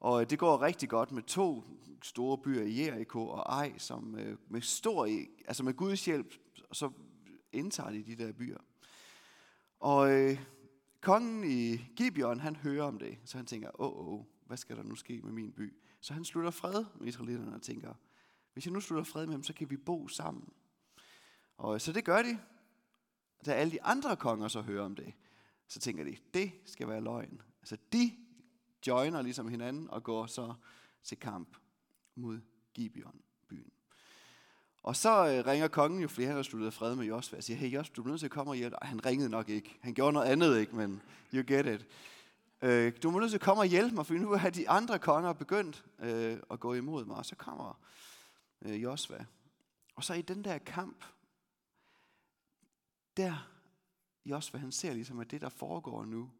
Og 0.00 0.20
øh, 0.20 0.30
det 0.30 0.38
går 0.38 0.62
rigtig 0.62 0.88
godt 0.88 1.12
med 1.12 1.22
to 1.22 1.64
store 2.02 2.38
byer, 2.38 2.84
Jericho 2.84 3.28
og 3.28 3.40
Ej, 3.40 3.78
som 3.78 4.14
øh, 4.18 4.38
med 4.48 4.60
stor, 4.60 5.06
e, 5.06 5.26
altså 5.46 5.64
med 5.64 5.74
Guds 5.74 6.04
hjælp, 6.04 6.34
så 6.72 6.90
indtager 7.52 7.90
de 7.90 8.02
de 8.02 8.16
der 8.16 8.32
byer. 8.32 8.58
Og 9.80 10.12
øh, 10.12 10.40
kongen 11.00 11.44
i 11.44 11.76
Gibeon, 11.76 12.40
han 12.40 12.56
hører 12.56 12.84
om 12.84 12.98
det, 12.98 13.18
så 13.24 13.36
han 13.36 13.46
tænker, 13.46 13.80
åh, 13.80 14.08
åh, 14.08 14.24
hvad 14.46 14.56
skal 14.56 14.76
der 14.76 14.82
nu 14.82 14.94
ske 14.94 15.20
med 15.24 15.32
min 15.32 15.52
by? 15.52 15.76
Så 16.00 16.14
han 16.14 16.24
slutter 16.24 16.50
fred 16.50 16.84
med 17.00 17.08
israelitterne 17.08 17.54
og 17.54 17.62
tænker, 17.62 17.94
hvis 18.52 18.66
jeg 18.66 18.72
nu 18.72 18.80
slutter 18.80 19.04
fred 19.04 19.26
med 19.26 19.34
dem, 19.34 19.42
så 19.42 19.52
kan 19.52 19.70
vi 19.70 19.76
bo 19.76 20.08
sammen. 20.08 20.48
Og 21.56 21.74
øh, 21.74 21.80
så 21.80 21.92
det 21.92 22.04
gør 22.04 22.22
de. 22.22 22.38
Da 23.46 23.52
alle 23.52 23.72
de 23.72 23.82
andre 23.82 24.16
konger 24.16 24.48
så 24.48 24.60
hører 24.60 24.84
om 24.84 24.96
det, 24.96 25.14
så 25.68 25.80
tænker 25.80 26.04
de, 26.04 26.16
det 26.34 26.52
skal 26.64 26.88
være 26.88 27.00
løgn. 27.00 27.42
Altså 27.60 27.76
de 27.92 28.12
joiner 28.86 29.22
ligesom 29.22 29.48
hinanden 29.48 29.90
og 29.90 30.02
går 30.02 30.26
så 30.26 30.54
til 31.02 31.18
kamp 31.18 31.56
mod 32.14 32.40
Gibeon, 32.74 33.20
byen. 33.48 33.72
Og 34.82 34.96
så 34.96 35.10
øh, 35.10 35.46
ringer 35.46 35.68
kongen 35.68 36.02
jo, 36.02 36.08
fordi 36.08 36.24
han 36.24 36.36
har 36.36 36.42
sluttet 36.42 36.74
fred 36.74 36.96
med 36.96 37.04
Josva, 37.04 37.36
og 37.36 37.44
siger, 37.44 37.56
hey 37.56 37.68
Josva, 37.68 37.92
du 37.96 38.02
er 38.02 38.08
nødt 38.08 38.18
til 38.18 38.26
at 38.26 38.30
komme 38.30 38.52
og 38.52 38.56
hjælpe. 38.56 38.76
Ej, 38.82 38.88
han 38.88 39.06
ringede 39.06 39.28
nok 39.28 39.48
ikke. 39.48 39.78
Han 39.80 39.94
gjorde 39.94 40.12
noget 40.12 40.26
andet, 40.26 40.58
ikke, 40.58 40.76
men 40.76 41.02
you 41.34 41.44
get 41.46 41.66
it. 41.80 41.86
Øh, 42.62 42.92
du 43.02 43.10
må 43.10 43.18
nødt 43.18 43.30
til 43.30 43.38
at 43.38 43.42
komme 43.42 43.62
og 43.62 43.66
hjælpe 43.66 43.94
mig, 43.94 44.06
for 44.06 44.14
nu 44.14 44.30
har 44.30 44.50
de 44.50 44.68
andre 44.68 44.98
konger 44.98 45.32
begyndt 45.32 45.84
øh, 45.98 46.38
at 46.50 46.60
gå 46.60 46.74
imod 46.74 47.04
mig. 47.04 47.16
Og 47.16 47.26
så 47.26 47.36
kommer 47.36 47.80
øh, 48.62 48.82
Josva. 48.82 49.26
Og 49.94 50.04
så 50.04 50.14
i 50.14 50.22
den 50.22 50.44
der 50.44 50.58
kamp, 50.58 51.04
der 53.16 53.48
Josva, 54.24 54.58
han 54.58 54.72
ser 54.72 54.94
ligesom, 54.94 55.18
at 55.18 55.30
det, 55.30 55.40
der 55.40 55.48
foregår 55.48 56.04
nu, 56.04 56.30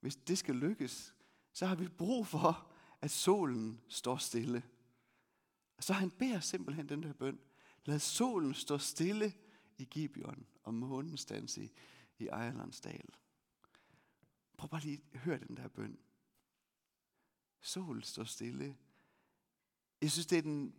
hvis 0.00 0.16
det 0.16 0.38
skal 0.38 0.54
lykkes, 0.54 1.14
så 1.52 1.66
har 1.66 1.74
vi 1.74 1.88
brug 1.88 2.26
for, 2.26 2.72
at 3.00 3.10
solen 3.10 3.80
står 3.88 4.16
stille. 4.16 4.62
Og 5.76 5.84
så 5.84 5.92
han 5.92 6.10
beder 6.10 6.40
simpelthen 6.40 6.88
den 6.88 7.02
der 7.02 7.12
bøn. 7.12 7.40
Lad 7.84 7.98
solen 7.98 8.54
stå 8.54 8.78
stille 8.78 9.32
i 9.78 9.84
Gibeon, 9.84 10.46
og 10.62 10.74
månen 10.74 11.16
stanse 11.16 11.64
i, 11.64 11.72
i 12.18 12.26
Ejerlands 12.26 12.80
dal. 12.80 13.08
Prøv 14.56 14.68
bare 14.68 14.80
lige 14.80 15.02
at 15.12 15.20
høre 15.20 15.38
den 15.38 15.56
der 15.56 15.68
bøn. 15.68 15.98
Solen 17.60 18.02
står 18.02 18.24
stille. 18.24 18.76
Jeg 20.00 20.10
synes, 20.10 20.26
det 20.26 20.38
er, 20.38 20.42
den, 20.42 20.74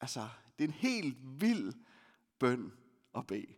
altså, 0.00 0.28
det 0.58 0.64
er 0.64 0.68
en 0.68 0.74
helt 0.74 1.40
vild 1.40 1.74
bøn 2.38 2.72
at 3.14 3.26
bede. 3.26 3.54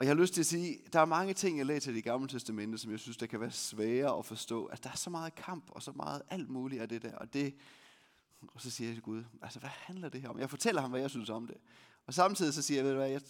Og 0.00 0.06
jeg 0.06 0.14
har 0.14 0.20
lyst 0.20 0.34
til 0.34 0.40
at 0.40 0.46
sige, 0.46 0.78
der 0.92 1.00
er 1.00 1.04
mange 1.04 1.34
ting, 1.34 1.58
jeg 1.58 1.66
læser 1.66 1.92
i 1.92 1.94
det 1.94 2.04
gamle 2.04 2.28
testamente, 2.28 2.78
som 2.78 2.90
jeg 2.90 3.00
synes, 3.00 3.16
der 3.16 3.26
kan 3.26 3.40
være 3.40 3.50
svære 3.50 4.18
at 4.18 4.26
forstå. 4.26 4.64
At 4.64 4.84
der 4.84 4.90
er 4.90 4.96
så 4.96 5.10
meget 5.10 5.34
kamp 5.34 5.70
og 5.70 5.82
så 5.82 5.92
meget 5.92 6.22
alt 6.30 6.50
muligt 6.50 6.82
af 6.82 6.88
det 6.88 7.02
der. 7.02 7.16
Og, 7.16 7.32
det, 7.32 7.54
og 8.54 8.60
så 8.60 8.70
siger 8.70 8.88
jeg 8.88 8.96
til 8.96 9.02
Gud, 9.02 9.24
altså 9.42 9.58
hvad 9.60 9.70
handler 9.70 10.08
det 10.08 10.20
her 10.20 10.28
om? 10.28 10.38
Jeg 10.38 10.50
fortæller 10.50 10.80
ham, 10.80 10.90
hvad 10.90 11.00
jeg 11.00 11.10
synes 11.10 11.30
om 11.30 11.46
det. 11.46 11.56
Og 12.06 12.14
samtidig 12.14 12.54
så 12.54 12.62
siger 12.62 12.78
jeg, 12.78 12.84
ved 12.84 12.92
du 12.92 12.98
hvad, 12.98 13.08
jeg, 13.10 13.20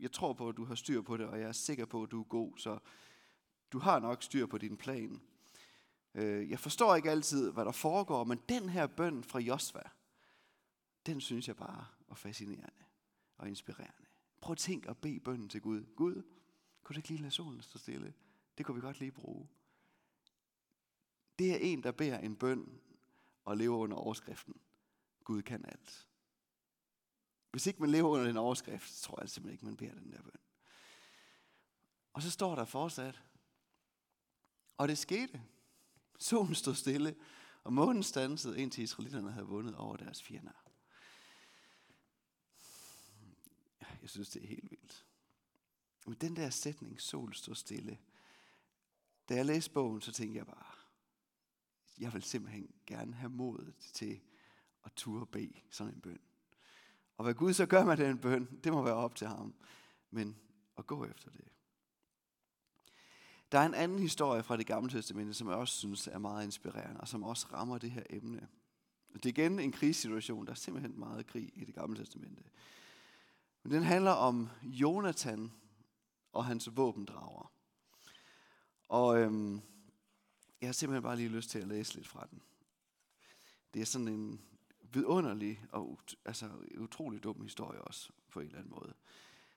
jeg 0.00 0.12
tror 0.12 0.32
på, 0.32 0.48
at 0.48 0.56
du 0.56 0.64
har 0.64 0.74
styr 0.74 1.02
på 1.02 1.16
det, 1.16 1.26
og 1.26 1.40
jeg 1.40 1.48
er 1.48 1.52
sikker 1.52 1.86
på, 1.86 2.02
at 2.02 2.10
du 2.10 2.20
er 2.20 2.24
god, 2.24 2.52
så 2.58 2.78
du 3.72 3.78
har 3.78 3.98
nok 3.98 4.22
styr 4.22 4.46
på 4.46 4.58
din 4.58 4.76
plan. 4.76 5.20
Øh, 6.14 6.50
jeg 6.50 6.58
forstår 6.58 6.96
ikke 6.96 7.10
altid, 7.10 7.50
hvad 7.50 7.64
der 7.64 7.72
foregår, 7.72 8.24
men 8.24 8.40
den 8.48 8.68
her 8.68 8.86
bøn 8.86 9.24
fra 9.24 9.38
Josva, 9.38 9.82
den 11.06 11.20
synes 11.20 11.48
jeg 11.48 11.56
bare 11.56 11.86
er 12.10 12.14
fascinerende 12.14 12.84
og 13.38 13.48
inspirerende. 13.48 14.01
Prøv 14.42 14.52
at 14.52 14.58
tænke 14.58 14.88
og 14.88 14.96
bede 14.96 15.20
bønnen 15.20 15.48
til 15.48 15.60
Gud. 15.60 15.84
Gud, 15.96 16.22
kunne 16.82 16.94
du 16.94 16.98
ikke 16.98 17.08
lige 17.08 17.20
lade 17.20 17.30
solen 17.30 17.62
stå 17.62 17.78
stille? 17.78 18.14
Det 18.58 18.66
kunne 18.66 18.74
vi 18.74 18.80
godt 18.80 18.98
lige 19.00 19.12
bruge. 19.12 19.48
Det 21.38 21.52
er 21.52 21.58
en, 21.58 21.82
der 21.82 21.92
beder 21.92 22.18
en 22.18 22.36
bøn 22.36 22.80
og 23.44 23.56
lever 23.56 23.78
under 23.78 23.96
overskriften. 23.96 24.54
Gud 25.24 25.42
kan 25.42 25.64
alt. 25.64 26.08
Hvis 27.50 27.66
ikke 27.66 27.80
man 27.80 27.90
lever 27.90 28.08
under 28.08 28.26
den 28.26 28.36
overskrift, 28.36 28.90
så 28.90 29.02
tror 29.02 29.20
jeg 29.20 29.30
simpelthen 29.30 29.52
ikke, 29.52 29.64
man 29.64 29.76
beder 29.76 29.94
den 29.94 30.12
der 30.12 30.22
bøn. 30.22 30.40
Og 32.12 32.22
så 32.22 32.30
står 32.30 32.54
der 32.54 32.64
fortsat, 32.64 33.22
og 34.76 34.88
det 34.88 34.98
skete. 34.98 35.42
Solen 36.18 36.54
stod 36.54 36.74
stille, 36.74 37.16
og 37.64 37.72
månen 37.72 38.02
stansede, 38.02 38.60
indtil 38.60 38.84
israelitterne 38.84 39.32
havde 39.32 39.46
vundet 39.46 39.76
over 39.76 39.96
deres 39.96 40.22
fjender. 40.22 40.61
Jeg 44.02 44.10
synes, 44.10 44.28
det 44.28 44.42
er 44.42 44.46
helt 44.46 44.70
vildt. 44.70 45.06
Men 46.06 46.16
den 46.20 46.36
der 46.36 46.50
sætning, 46.50 47.00
sol 47.00 47.34
stod 47.34 47.54
stille, 47.54 47.98
da 49.28 49.34
jeg 49.34 49.46
læste 49.46 49.70
bogen, 49.70 50.00
så 50.00 50.12
tænkte 50.12 50.38
jeg 50.38 50.46
bare, 50.46 50.74
jeg 51.98 52.12
vil 52.14 52.22
simpelthen 52.22 52.74
gerne 52.86 53.14
have 53.14 53.30
modet 53.30 53.74
til 53.76 54.20
at 54.84 54.92
turde 54.96 55.26
bede 55.26 55.60
sådan 55.70 55.94
en 55.94 56.00
bøn. 56.00 56.20
Og 57.16 57.24
hvad 57.24 57.34
Gud 57.34 57.52
så 57.52 57.66
gør 57.66 57.84
med 57.84 57.96
den 57.96 58.18
bøn, 58.18 58.60
det 58.64 58.72
må 58.72 58.82
være 58.82 58.94
op 58.94 59.14
til 59.14 59.26
ham. 59.26 59.54
Men 60.10 60.36
at 60.78 60.86
gå 60.86 61.04
efter 61.04 61.30
det. 61.30 61.48
Der 63.52 63.58
er 63.58 63.66
en 63.66 63.74
anden 63.74 63.98
historie 63.98 64.42
fra 64.42 64.56
det 64.56 64.66
gamle 64.66 64.90
testamente, 64.90 65.34
som 65.34 65.48
jeg 65.48 65.56
også 65.56 65.74
synes 65.74 66.06
er 66.06 66.18
meget 66.18 66.44
inspirerende, 66.44 67.00
og 67.00 67.08
som 67.08 67.22
også 67.22 67.46
rammer 67.52 67.78
det 67.78 67.90
her 67.90 68.02
emne. 68.10 68.48
Det 69.14 69.26
er 69.26 69.28
igen 69.28 69.58
en 69.58 69.72
krigssituation. 69.72 70.46
Der 70.46 70.50
er 70.50 70.56
simpelthen 70.56 70.98
meget 70.98 71.26
krig 71.26 71.52
i 71.54 71.64
det 71.64 71.74
gamle 71.74 71.98
testamente. 71.98 72.42
Men 73.62 73.72
den 73.72 73.82
handler 73.82 74.10
om 74.10 74.48
Jonathan 74.62 75.52
og 76.32 76.44
hans 76.44 76.76
våbendrager. 76.76 77.52
Og 78.88 79.18
øhm, 79.20 79.60
jeg 80.60 80.68
har 80.68 80.72
simpelthen 80.72 81.02
bare 81.02 81.16
lige 81.16 81.28
lyst 81.28 81.50
til 81.50 81.58
at 81.58 81.68
læse 81.68 81.94
lidt 81.94 82.08
fra 82.08 82.26
den. 82.30 82.42
Det 83.74 83.82
er 83.82 83.86
sådan 83.86 84.08
en 84.08 84.40
vidunderlig 84.92 85.64
og 85.72 86.00
altså, 86.24 86.50
utrolig 86.78 87.22
dum 87.22 87.42
historie 87.42 87.80
også, 87.80 88.10
på 88.30 88.40
en 88.40 88.46
eller 88.46 88.58
anden 88.58 88.74
måde. 88.80 88.94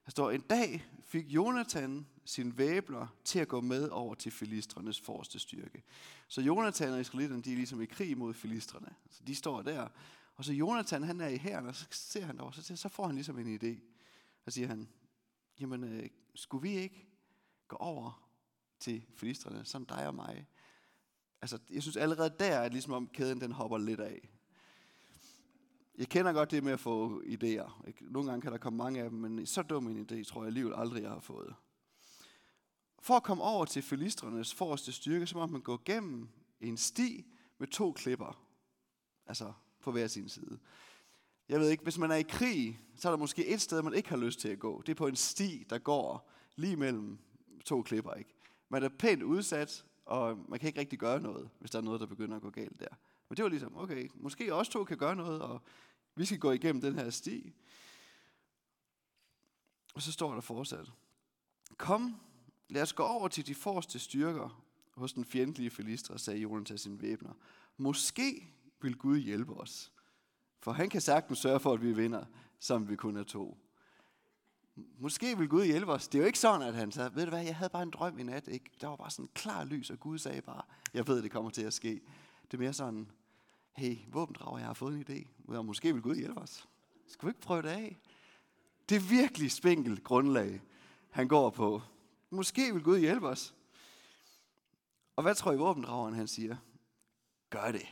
Der 0.06 0.12
står, 0.12 0.32
en 0.32 0.42
dag 0.42 0.86
fik 1.06 1.26
Jonathan 1.26 2.08
sin 2.26 2.58
væbler 2.58 3.08
til 3.24 3.40
at 3.40 3.48
gå 3.48 3.62
med 3.62 3.90
over 3.90 4.16
til 4.16 4.32
filistrenes 4.32 5.02
forreste 5.02 5.40
styrke. 5.40 5.84
Så 6.28 6.42
Jonathan 6.42 6.94
og 6.94 7.02
israelitterne, 7.02 7.42
de 7.44 7.52
er 7.52 7.56
ligesom 7.56 7.82
i 7.82 7.86
krig 7.86 8.18
mod 8.18 8.34
filistrene. 8.34 8.96
Så 9.10 9.24
de 9.28 9.36
står 9.36 9.62
der. 9.62 9.88
Og 10.36 10.46
så 10.46 10.54
Jonathan, 10.54 11.04
han 11.04 11.22
er 11.22 11.28
i 11.28 11.38
hæren, 11.38 11.68
og 11.68 11.76
så 11.76 11.86
ser 11.92 12.26
han 12.26 12.40
over, 12.40 12.52
så, 12.52 12.76
så 12.76 12.90
får 12.90 13.06
han 13.06 13.16
ligesom 13.16 13.40
en 13.40 13.60
idé. 13.60 13.95
Så 14.46 14.52
siger 14.52 14.68
han, 14.68 14.90
jamen, 15.60 15.84
øh, 15.84 16.10
skulle 16.36 16.62
vi 16.62 16.78
ikke 16.78 17.08
gå 17.68 17.76
over 17.76 18.30
til 18.80 19.06
filistrene, 19.16 19.66
som 19.66 19.86
dig 19.86 20.08
og 20.08 20.16
mig? 20.16 20.48
Altså, 21.42 21.60
jeg 21.70 21.82
synes 21.82 21.98
allerede 21.98 22.36
der, 22.40 22.60
at 22.60 22.72
ligesom 22.72 22.94
om 22.94 23.08
kæden 23.08 23.42
den 23.42 23.52
hopper 23.52 23.78
lidt 23.78 24.00
af. 24.00 24.30
Jeg 25.98 26.08
kender 26.08 26.34
godt 26.34 26.52
det 26.52 26.64
med 26.64 26.72
at 26.72 26.80
få 26.80 27.22
idéer. 27.22 27.92
Nogle 28.02 28.30
gange 28.30 28.42
kan 28.42 28.52
der 28.52 28.58
komme 28.58 28.78
mange 28.78 29.04
af 29.04 29.10
dem, 29.10 29.20
men 29.20 29.46
så 29.46 29.62
dum 29.62 29.88
en 29.88 30.08
idé, 30.12 30.24
tror 30.24 30.42
jeg 30.42 30.48
alligevel 30.48 30.74
aldrig, 30.74 31.04
jeg 31.04 31.12
har 31.12 31.20
fået. 31.20 31.56
For 33.00 33.14
at 33.14 33.24
komme 33.24 33.44
over 33.44 33.66
til 33.66 33.82
filistrenes 33.82 34.54
forreste 34.54 34.92
styrke, 34.92 35.28
så 35.28 35.38
må 35.38 35.46
man 35.46 35.62
gå 35.62 35.82
gennem 35.86 36.30
en 36.60 36.78
sti 36.78 37.26
med 37.58 37.68
to 37.68 37.92
klipper. 37.92 38.46
Altså 39.26 39.54
på 39.82 39.92
hver 39.92 40.08
sin 40.08 40.30
side. 40.30 40.60
Jeg 41.50 41.60
ved 41.60 41.70
ikke, 41.70 41.84
hvis 41.84 41.98
man 41.98 42.12
er 42.12 42.16
i 42.16 42.24
krig, 42.24 42.80
så 42.96 43.08
er 43.08 43.12
der 43.12 43.18
måske 43.18 43.48
et 43.48 43.62
sted, 43.62 43.82
man 43.82 43.94
ikke 43.94 44.10
har 44.10 44.18
lyst 44.18 44.40
til 44.40 44.50
at 44.50 44.60
gå. 44.60 44.82
Det 44.82 44.92
er 44.92 44.96
på 44.96 45.08
en 45.08 45.16
sti, 45.16 45.66
der 45.70 45.78
går 45.78 46.32
lige 46.56 46.76
mellem 46.76 47.18
to 47.66 47.82
klipper. 47.82 48.14
Ikke? 48.14 48.34
Man 48.70 48.84
er 48.84 48.90
pænt 48.90 49.24
udsat, 49.24 49.86
og 50.06 50.38
man 50.50 50.60
kan 50.60 50.68
ikke 50.68 50.80
rigtig 50.80 51.00
gøre 51.00 51.22
noget, 51.22 51.50
hvis 51.60 51.72
der 51.72 51.78
er 51.78 51.84
noget, 51.84 52.00
der 52.00 52.06
begynder 52.06 52.36
at 52.36 52.42
gå 52.42 52.50
galt 52.50 52.80
der. 52.80 52.88
Men 53.30 53.38
det 53.38 53.44
var 53.44 53.50
ligesom, 53.50 53.78
okay, 53.78 54.10
måske 54.16 54.54
os 54.54 54.70
to 54.70 54.84
kan 54.84 54.98
gøre 54.98 55.16
noget, 55.16 55.42
og 55.42 55.62
vi 56.16 56.26
skal 56.26 56.40
gå 56.40 56.52
igennem 56.52 56.82
den 56.82 56.96
her 56.96 57.10
sti. 57.10 57.54
Og 59.96 60.02
så 60.02 60.12
står 60.12 60.34
der 60.34 60.42
fortsat. 60.42 60.92
Kom, 61.78 62.16
lad 62.70 62.82
os 62.82 62.94
gå 62.94 63.04
over 63.04 63.28
til 63.28 63.48
de 63.48 63.56
forreste 63.56 64.00
styrker 64.00 64.64
hos 64.94 65.14
den 65.14 65.26
fjendtlige 65.26 65.70
filistre, 65.70 66.20
sagde 66.20 66.40
Jonas 66.40 66.68
til 66.68 66.80
sin 66.80 67.02
væbner. 67.02 67.34
Måske 67.78 68.54
vil 68.82 68.98
Gud 68.98 69.18
hjælpe 69.18 69.54
os. 69.54 69.92
For 70.66 70.72
han 70.72 70.90
kan 70.90 71.02
sagtens 71.02 71.40
sørge 71.40 71.60
for, 71.60 71.74
at 71.74 71.82
vi 71.82 71.94
vinder, 71.94 72.26
som 72.60 72.90
vi 72.90 72.96
kun 72.96 73.18
er 73.18 73.24
to. 73.24 73.58
Måske 75.00 75.38
vil 75.38 75.50
Gud 75.50 75.66
hjælpe 75.66 75.92
os. 75.92 76.08
Det 76.08 76.18
er 76.18 76.22
jo 76.22 76.26
ikke 76.26 76.40
sådan, 76.40 76.68
at 76.68 76.74
han 76.74 76.92
sagde, 76.92 77.16
ved 77.16 77.24
du 77.24 77.30
hvad, 77.30 77.44
jeg 77.44 77.56
havde 77.56 77.70
bare 77.70 77.84
en 77.84 77.92
drøm 77.92 78.20
i 78.20 78.24
nat. 78.24 78.48
Ikke? 78.48 78.72
Der 78.82 78.88
var 78.88 78.96
bare 78.96 79.12
sådan 79.12 79.26
en 79.26 79.30
klar 79.36 79.64
lys, 79.64 79.90
og 79.90 80.00
Gud 80.00 80.18
sagde 80.18 80.42
bare, 80.42 80.62
jeg 80.94 81.08
ved, 81.08 81.22
det 81.22 81.32
kommer 81.32 81.50
til 81.50 81.62
at 81.62 81.74
ske. 81.74 82.02
Det 82.52 82.54
er 82.54 82.58
mere 82.58 82.74
sådan, 82.74 83.12
hey, 83.74 83.98
våbendrager, 84.08 84.58
jeg 84.58 84.68
har 84.68 84.74
fået 84.74 84.96
en 84.96 85.06
idé. 85.10 85.54
Og 85.56 85.66
måske 85.66 85.94
vil 85.94 86.02
Gud 86.02 86.16
hjælpe 86.16 86.42
os. 86.42 86.68
Skal 87.08 87.28
vi 87.28 87.30
ikke 87.30 87.42
prøve 87.42 87.62
det 87.62 87.70
af? 87.70 87.98
Det 88.90 88.96
er 88.96 89.10
virkelig 89.10 89.52
spinkelt 89.52 90.04
grundlag, 90.04 90.62
han 91.10 91.28
går 91.28 91.50
på. 91.50 91.82
Måske 92.30 92.74
vil 92.74 92.84
Gud 92.84 93.00
hjælpe 93.00 93.28
os. 93.28 93.56
Og 95.16 95.24
hvad 95.24 95.36
tror 95.36 95.52
I 95.52 95.58
våbendrageren, 95.58 96.16
han 96.16 96.28
siger? 96.28 96.58
Gør 97.50 97.72
det. 97.72 97.86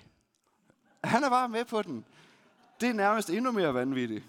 Han 1.04 1.24
er 1.24 1.30
bare 1.30 1.50
med 1.50 1.66
på 1.66 1.82
den. 1.82 2.06
Det 2.82 2.90
er 2.90 2.94
nærmest 2.94 3.30
endnu 3.30 3.52
mere 3.52 3.74
vanvittigt. 3.74 4.24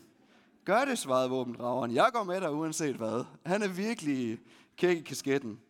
Gør 0.64 0.84
det, 0.84 0.98
svarede 0.98 1.30
våbendrageren. 1.30 1.94
Jeg 1.94 2.10
går 2.12 2.24
med 2.24 2.40
dig 2.40 2.52
uanset 2.52 2.96
hvad. 2.96 3.24
Han 3.46 3.62
er 3.62 3.68
virkelig 3.68 4.38
kæk 4.76 4.96
i 4.96 5.02
kasketten. 5.02 5.60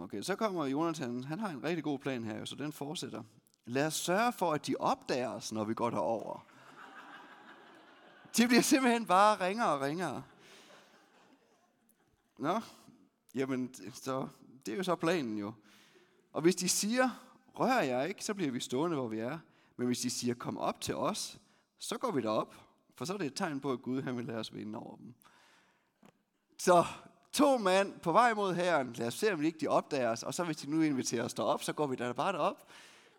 Okay, 0.00 0.22
så 0.22 0.36
kommer 0.36 0.66
Jonathan. 0.66 1.24
Han 1.24 1.38
har 1.38 1.48
en 1.48 1.64
rigtig 1.64 1.84
god 1.84 1.98
plan 1.98 2.24
her, 2.24 2.44
så 2.44 2.56
den 2.56 2.72
fortsætter. 2.72 3.22
Lad 3.66 3.86
os 3.86 3.94
sørge 3.94 4.32
for, 4.32 4.52
at 4.52 4.66
de 4.66 4.74
opdager 4.78 5.28
os, 5.28 5.52
når 5.52 5.64
vi 5.64 5.74
går 5.74 5.90
derover. 5.90 6.46
De 8.36 8.46
bliver 8.46 8.62
simpelthen 8.62 9.06
bare 9.06 9.46
ringere 9.46 9.68
og 9.68 9.80
ringere. 9.80 10.22
Nå, 12.38 12.60
jamen, 13.34 13.74
så, 13.92 14.28
det 14.66 14.72
er 14.72 14.76
jo 14.76 14.82
så 14.82 14.94
planen 14.94 15.38
jo. 15.38 15.52
Og 16.32 16.42
hvis 16.42 16.56
de 16.56 16.68
siger, 16.68 17.10
rør 17.54 17.80
jeg 17.80 18.08
ikke, 18.08 18.24
så 18.24 18.34
bliver 18.34 18.50
vi 18.50 18.60
stående, 18.60 18.96
hvor 18.96 19.08
vi 19.08 19.18
er. 19.18 19.38
Men 19.76 19.86
hvis 19.86 20.00
de 20.00 20.10
siger, 20.10 20.34
kom 20.34 20.58
op 20.58 20.80
til 20.80 20.96
os, 20.96 21.38
så 21.78 21.98
går 21.98 22.10
vi 22.10 22.20
derop. 22.20 22.54
For 22.96 23.04
så 23.04 23.12
er 23.12 23.18
det 23.18 23.26
et 23.26 23.34
tegn 23.34 23.60
på, 23.60 23.72
at 23.72 23.82
Gud 23.82 24.02
han 24.02 24.16
vil 24.16 24.24
lade 24.24 24.38
os 24.38 24.54
vinde 24.54 24.78
over 24.78 24.96
dem. 24.96 25.14
Så 26.58 26.84
to 27.32 27.58
mand 27.58 28.00
på 28.00 28.12
vej 28.12 28.34
mod 28.34 28.54
herren. 28.54 28.92
Lad 28.92 29.06
os 29.06 29.14
se, 29.14 29.32
om 29.32 29.40
de 29.40 29.46
ikke 29.46 29.60
de 29.60 29.68
opdager 29.68 30.10
os. 30.10 30.22
Og 30.22 30.34
så 30.34 30.44
hvis 30.44 30.56
de 30.56 30.70
nu 30.70 30.82
inviterer 30.82 31.24
os 31.24 31.34
derop, 31.34 31.62
så 31.62 31.72
går 31.72 31.86
vi 31.86 31.96
der 31.96 32.12
bare 32.12 32.32
derop. 32.32 32.68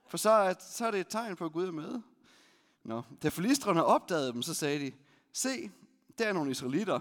For 0.08 0.18
så 0.18 0.30
er, 0.30 0.54
så 0.60 0.88
er 0.88 0.92
det 0.92 1.00
et 1.00 1.08
tegn 1.08 1.36
på, 1.36 1.46
at 1.46 1.52
Gud 1.52 1.68
er 1.68 1.72
med. 1.72 2.02
Nå. 2.84 3.02
Da 3.24 3.30
filistrene 3.30 3.84
opdagede 3.84 4.34
dem, 4.34 4.42
så 4.42 4.54
sagde 4.54 4.80
de, 4.80 4.92
se, 5.34 5.72
der 6.18 6.28
er 6.28 6.34
nogle 6.34 6.52
israelitter. 6.52 7.00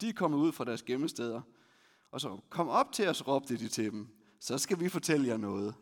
De 0.00 0.08
er 0.08 0.12
kommet 0.12 0.38
ud 0.38 0.52
fra 0.52 0.64
deres 0.64 0.82
gemmesteder. 0.82 1.40
Og 2.10 2.20
så, 2.20 2.38
kom 2.48 2.68
op 2.68 2.92
til 2.92 3.08
os, 3.08 3.28
råbte 3.28 3.56
de 3.56 3.68
til 3.68 3.90
dem. 3.90 4.08
Så 4.40 4.58
skal 4.58 4.80
vi 4.80 4.88
fortælle 4.88 5.26
jer 5.26 5.36
noget. 5.36 5.74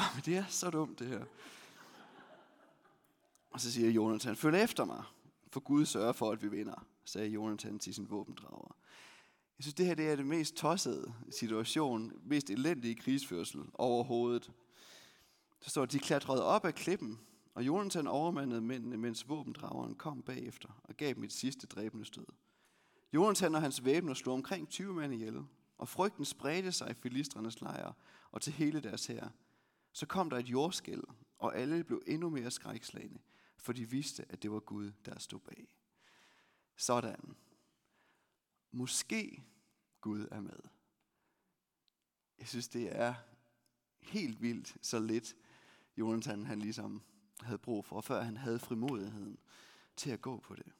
Oh, 0.00 0.14
men 0.14 0.22
det 0.24 0.36
er 0.36 0.44
så 0.48 0.70
dumt, 0.70 0.98
det 0.98 1.06
her. 1.06 1.24
Og 3.50 3.60
så 3.60 3.72
siger 3.72 3.90
Jonathan, 3.90 4.36
følg 4.36 4.56
efter 4.56 4.84
mig, 4.84 5.02
for 5.48 5.60
Gud 5.60 5.86
sørger 5.86 6.12
for, 6.12 6.32
at 6.32 6.42
vi 6.42 6.48
vinder, 6.48 6.86
sagde 7.04 7.28
Jonathan 7.28 7.78
til 7.78 7.94
sin 7.94 8.10
våbendrager. 8.10 8.76
Jeg 9.58 9.64
synes, 9.64 9.74
det 9.74 9.86
her 9.86 9.94
det 9.94 10.10
er 10.10 10.16
det 10.16 10.26
mest 10.26 10.54
tossede 10.54 11.14
situation, 11.30 12.12
mest 12.22 12.50
elendige 12.50 12.94
krigsførsel 12.94 13.60
overhovedet. 13.74 14.50
Så 15.60 15.70
står 15.70 15.86
de 15.86 15.98
klatrede 15.98 16.44
op 16.44 16.64
ad 16.64 16.72
klippen, 16.72 17.20
og 17.54 17.66
Jonathan 17.66 18.06
overmandede 18.06 18.60
mændene, 18.60 18.96
mens 18.96 19.28
våbendrageren 19.28 19.94
kom 19.94 20.22
bagefter 20.22 20.68
og 20.84 20.96
gav 20.96 21.14
dem 21.14 21.24
et 21.24 21.32
sidste 21.32 21.66
dræbende 21.66 22.04
stød. 22.04 22.26
Jonathan 23.12 23.54
og 23.54 23.62
hans 23.62 23.84
væbner 23.84 24.14
slog 24.14 24.34
omkring 24.34 24.68
20 24.68 24.94
mænd 24.94 25.14
ihjel, 25.14 25.44
og 25.78 25.88
frygten 25.88 26.24
spredte 26.24 26.72
sig 26.72 26.90
i 26.90 26.94
filistrenes 26.94 27.60
lejre 27.60 27.92
og 28.32 28.42
til 28.42 28.52
hele 28.52 28.80
deres 28.80 29.06
herre. 29.06 29.30
Så 29.92 30.06
kom 30.06 30.30
der 30.30 30.38
et 30.38 30.48
jordskæld, 30.48 31.04
og 31.38 31.56
alle 31.56 31.84
blev 31.84 32.02
endnu 32.06 32.30
mere 32.30 32.50
skrækslagende, 32.50 33.20
for 33.56 33.72
de 33.72 33.90
vidste, 33.90 34.32
at 34.32 34.42
det 34.42 34.50
var 34.50 34.60
Gud, 34.60 34.92
der 35.04 35.18
stod 35.18 35.40
bag. 35.40 35.68
Sådan. 36.76 37.36
Måske 38.70 39.44
Gud 40.00 40.28
er 40.30 40.40
med. 40.40 40.60
Jeg 42.38 42.48
synes, 42.48 42.68
det 42.68 42.96
er 42.96 43.14
helt 44.00 44.42
vildt 44.42 44.76
så 44.82 44.98
lidt, 44.98 45.36
Jonathan 45.96 46.46
han 46.46 46.58
ligesom 46.58 47.02
havde 47.40 47.58
brug 47.58 47.84
for, 47.84 48.00
før 48.00 48.22
han 48.22 48.36
havde 48.36 48.58
frimodigheden 48.58 49.38
til 49.96 50.10
at 50.10 50.20
gå 50.20 50.40
på 50.40 50.56
det. 50.56 50.72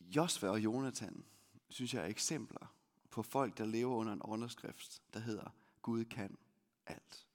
Josva 0.00 0.48
og 0.48 0.60
Jonathan, 0.60 1.24
synes 1.68 1.94
jeg, 1.94 2.02
er 2.02 2.06
eksempler 2.06 2.77
på 3.18 3.22
folk, 3.22 3.58
der 3.58 3.66
lever 3.66 3.94
under 3.94 4.12
en 4.12 4.22
underskrift, 4.22 5.02
der 5.14 5.20
hedder, 5.20 5.50
Gud 5.82 6.04
kan 6.04 6.38
alt. 6.86 7.26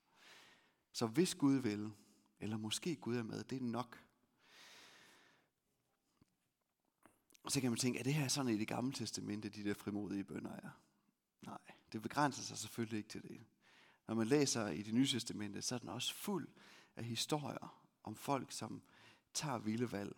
Så 0.91 1.07
hvis 1.07 1.35
Gud 1.35 1.55
vil, 1.55 1.91
eller 2.39 2.57
måske 2.57 2.95
Gud 2.95 3.15
er 3.15 3.23
med, 3.23 3.43
det 3.43 3.57
er 3.57 3.65
nok. 3.65 4.03
Og 7.43 7.51
så 7.51 7.61
kan 7.61 7.71
man 7.71 7.79
tænke, 7.79 7.99
er 7.99 8.03
det 8.03 8.13
her 8.13 8.27
sådan 8.27 8.51
i 8.51 8.57
det 8.57 8.67
gamle 8.67 8.93
testamente, 8.93 9.49
de 9.49 9.63
der 9.63 9.73
frimodige 9.73 10.23
bønder 10.23 10.51
er? 10.51 10.69
Nej, 11.41 11.61
det 11.91 12.01
begrænser 12.01 12.43
sig 12.43 12.57
selvfølgelig 12.57 12.97
ikke 12.97 13.09
til 13.09 13.23
det. 13.23 13.45
Når 14.07 14.15
man 14.15 14.27
læser 14.27 14.67
i 14.67 14.81
det 14.81 14.93
nye 14.93 15.07
testamente, 15.07 15.61
så 15.61 15.75
er 15.75 15.79
den 15.79 15.89
også 15.89 16.13
fuld 16.13 16.47
af 16.95 17.03
historier 17.03 17.83
om 18.03 18.15
folk, 18.15 18.51
som 18.51 18.81
tager 19.33 19.57
vilde 19.57 19.91
valg. 19.91 20.15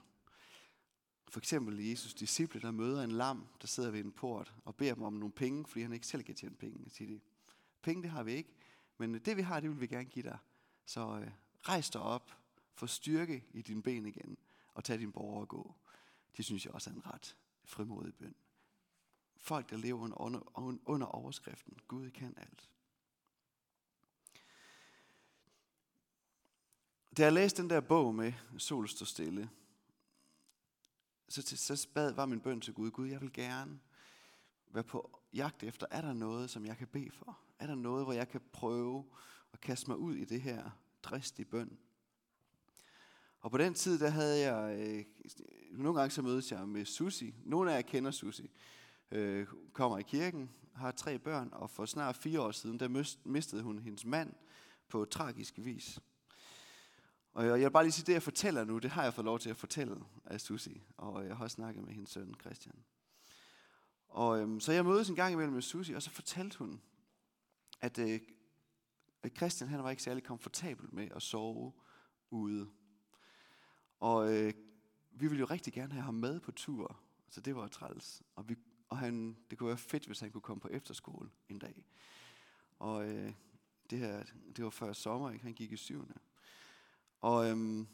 For 1.36 1.39
eksempel 1.39 1.80
Jesus 1.80 2.13
disciple, 2.13 2.62
der 2.62 2.72
møder 2.72 3.04
en 3.04 3.12
lam, 3.12 3.48
der 3.62 3.68
sidder 3.68 3.92
ved 3.92 4.00
en 4.00 4.12
port 4.12 4.54
og 4.65 4.75
beder 4.75 4.94
dem 4.94 5.04
om 5.04 5.13
nogle 5.13 5.32
penge, 5.32 5.65
fordi 5.65 5.82
han 5.82 5.94
ikke 5.94 6.08
selv 6.08 6.24
kan 6.24 6.36
tjene 6.36 6.56
penge. 6.56 6.89
Siger 6.89 7.08
de, 7.08 7.20
penge 7.82 8.04
det 8.04 8.12
har 8.12 8.24
vi 8.24 8.32
ikke, 8.32 8.50
men 8.98 9.15
øh, 9.15 9.22
det 9.25 9.38
vi 9.38 9.42
har, 9.42 9.60
det 9.60 9.70
vil 9.70 9.82
vi 9.82 9.88
gerne 9.88 10.06
give 10.06 10.24
dig. 10.24 10.38
Så 10.86 11.20
øh, 11.20 11.32
rejs 11.62 11.89
dig 11.89 12.01
op, 12.01 12.32
få 12.74 12.88
styrke 12.88 13.46
i 13.54 13.62
dine 13.62 13.84
ben 13.84 14.06
igen, 14.06 14.38
og 14.74 14.84
tag 14.84 15.00
din 15.00 15.12
borger 15.12 15.42
og 15.42 15.48
gå. 15.48 15.75
Det 16.38 16.46
synes 16.46 16.65
jeg 16.65 16.74
også 16.74 16.89
er 16.89 16.94
en 16.94 17.06
ret 17.06 17.36
frimodig 17.63 18.15
bøn. 18.15 18.36
Folk, 19.38 19.70
der 19.70 19.77
lever 19.77 20.20
under, 20.20 20.77
under 20.86 21.08
overskriften, 21.08 21.77
Gud 21.88 22.12
kan 22.12 22.34
alt. 22.38 22.70
Da 27.18 27.24
jeg 27.24 27.34
læste 27.34 27.62
den 27.62 27.70
der 27.70 27.82
bog 27.82 28.15
med 28.15 28.34
Sol 28.58 28.88
står 28.88 29.06
stille, 29.06 29.50
så, 31.27 31.44
til, 31.44 31.58
så 31.58 31.88
bad, 31.94 32.13
var 32.13 32.25
min 32.25 32.39
bøn 32.39 32.62
til 32.62 32.74
Gud, 32.74 32.91
Gud, 32.91 33.08
jeg 33.08 33.22
vil 33.22 33.34
gerne 33.34 33.79
være 34.72 34.84
på 34.84 35.20
jagt 35.34 35.63
efter, 35.63 35.88
er 35.91 36.01
der 36.01 36.13
noget, 36.13 36.50
som 36.50 36.65
jeg 36.65 36.77
kan 36.77 36.88
bede 36.88 37.12
for? 37.12 37.39
Er 37.60 37.67
der 37.67 37.75
noget, 37.75 38.05
hvor 38.05 38.13
jeg 38.13 38.29
kan 38.29 38.41
prøve 38.51 39.05
at 39.53 39.62
kaste 39.62 39.89
mig 39.89 39.98
ud 39.98 40.15
i 40.15 40.25
det 40.25 40.41
her 40.41 40.70
dristige 41.03 41.46
bøn? 41.46 41.77
Og 43.39 43.51
på 43.51 43.58
den 43.58 43.74
tid, 43.74 44.00
der 44.00 44.10
havde 44.10 44.51
jeg, 44.51 44.79
øh, 44.79 45.05
nogle 45.72 46.00
gange 46.00 46.12
så 46.12 46.22
mødes 46.22 46.51
jeg 46.51 46.67
med 46.67 46.86
Susi. 46.86 47.36
Nogle 47.44 47.72
af 47.72 47.75
jer 47.75 47.82
kender 47.82 48.12
Susi. 48.12 48.51
Øh, 49.12 49.48
kommer 49.74 49.98
i 49.98 50.03
kirken, 50.03 50.50
har 50.75 50.91
tre 50.91 51.20
børn, 51.20 51.50
og 51.51 51.70
for 51.70 51.86
snart 51.86 52.15
fire 52.15 52.41
år 52.41 52.51
siden, 52.51 52.79
der 52.79 53.05
mistede 53.25 53.63
hun 53.63 53.79
hendes 53.79 54.05
mand 54.05 54.34
på 54.89 55.05
tragisk 55.05 55.53
vis. 55.58 56.00
Og 57.36 57.46
jeg 57.46 57.60
vil 57.60 57.72
bare 57.72 57.84
lige 57.84 57.92
sige, 57.92 58.06
det 58.06 58.13
jeg 58.13 58.24
fortæller 58.24 58.63
nu, 58.63 58.77
det 58.77 58.92
har 58.92 59.04
jeg 59.04 59.13
fået 59.13 59.25
lov 59.25 59.39
til 59.39 59.50
at 59.50 59.58
fortælle 59.58 60.04
af 60.25 60.42
Susi. 60.42 60.84
Og 60.98 61.25
jeg 61.25 61.38
har 61.38 61.44
også 61.44 61.56
snakket 61.56 61.84
med 61.84 61.94
hendes 61.94 62.10
søn, 62.10 62.36
Christian. 62.42 62.75
Og 64.08 64.39
øhm, 64.39 64.60
så 64.60 64.72
jeg 64.72 64.86
mødtes 64.86 65.10
en 65.10 65.15
gang 65.15 65.34
imellem 65.34 65.54
med 65.54 65.62
Susi, 65.62 65.94
og 65.94 66.01
så 66.01 66.10
fortalte 66.10 66.58
hun, 66.58 66.82
at, 67.82 68.00
øh, 68.00 68.20
at 69.24 69.38
Christian 69.38 69.69
han 69.69 69.84
var 69.84 69.89
ikke 69.89 70.04
særlig 70.04 70.24
komfortabel 70.24 70.89
med 70.91 71.08
at 71.15 71.21
sove 71.21 71.74
ude. 72.30 72.69
Og 74.00 74.34
øh, 74.34 74.54
vi 75.12 75.28
ville 75.28 75.39
jo 75.39 75.45
rigtig 75.45 75.74
gerne 75.74 75.93
have 75.93 76.04
ham 76.04 76.13
med 76.13 76.39
på 76.39 76.52
tur, 76.52 77.00
så 77.30 77.41
det 77.41 77.56
var 77.56 77.67
træls. 77.67 78.24
Og, 78.36 78.50
vi, 78.50 78.56
og 78.89 78.98
han, 78.98 79.38
det 79.50 79.58
kunne 79.58 79.67
være 79.67 79.78
fedt, 79.78 80.06
hvis 80.06 80.19
han 80.19 80.32
kunne 80.32 80.41
komme 80.41 80.62
på 80.62 80.67
efterskole 80.67 81.30
en 81.50 81.60
dag. 81.60 81.86
Og 82.80 83.10
øh, 83.10 83.34
det 83.89 84.00
her, 84.00 84.24
det 84.56 84.63
var 84.63 84.69
før 84.69 84.93
sommer, 84.93 85.32
ikke? 85.32 85.43
han 85.43 85.54
gik 85.54 85.71
i 85.71 85.78
syvende. 85.78 86.15
Og 87.26 87.50
øhm, 87.50 87.88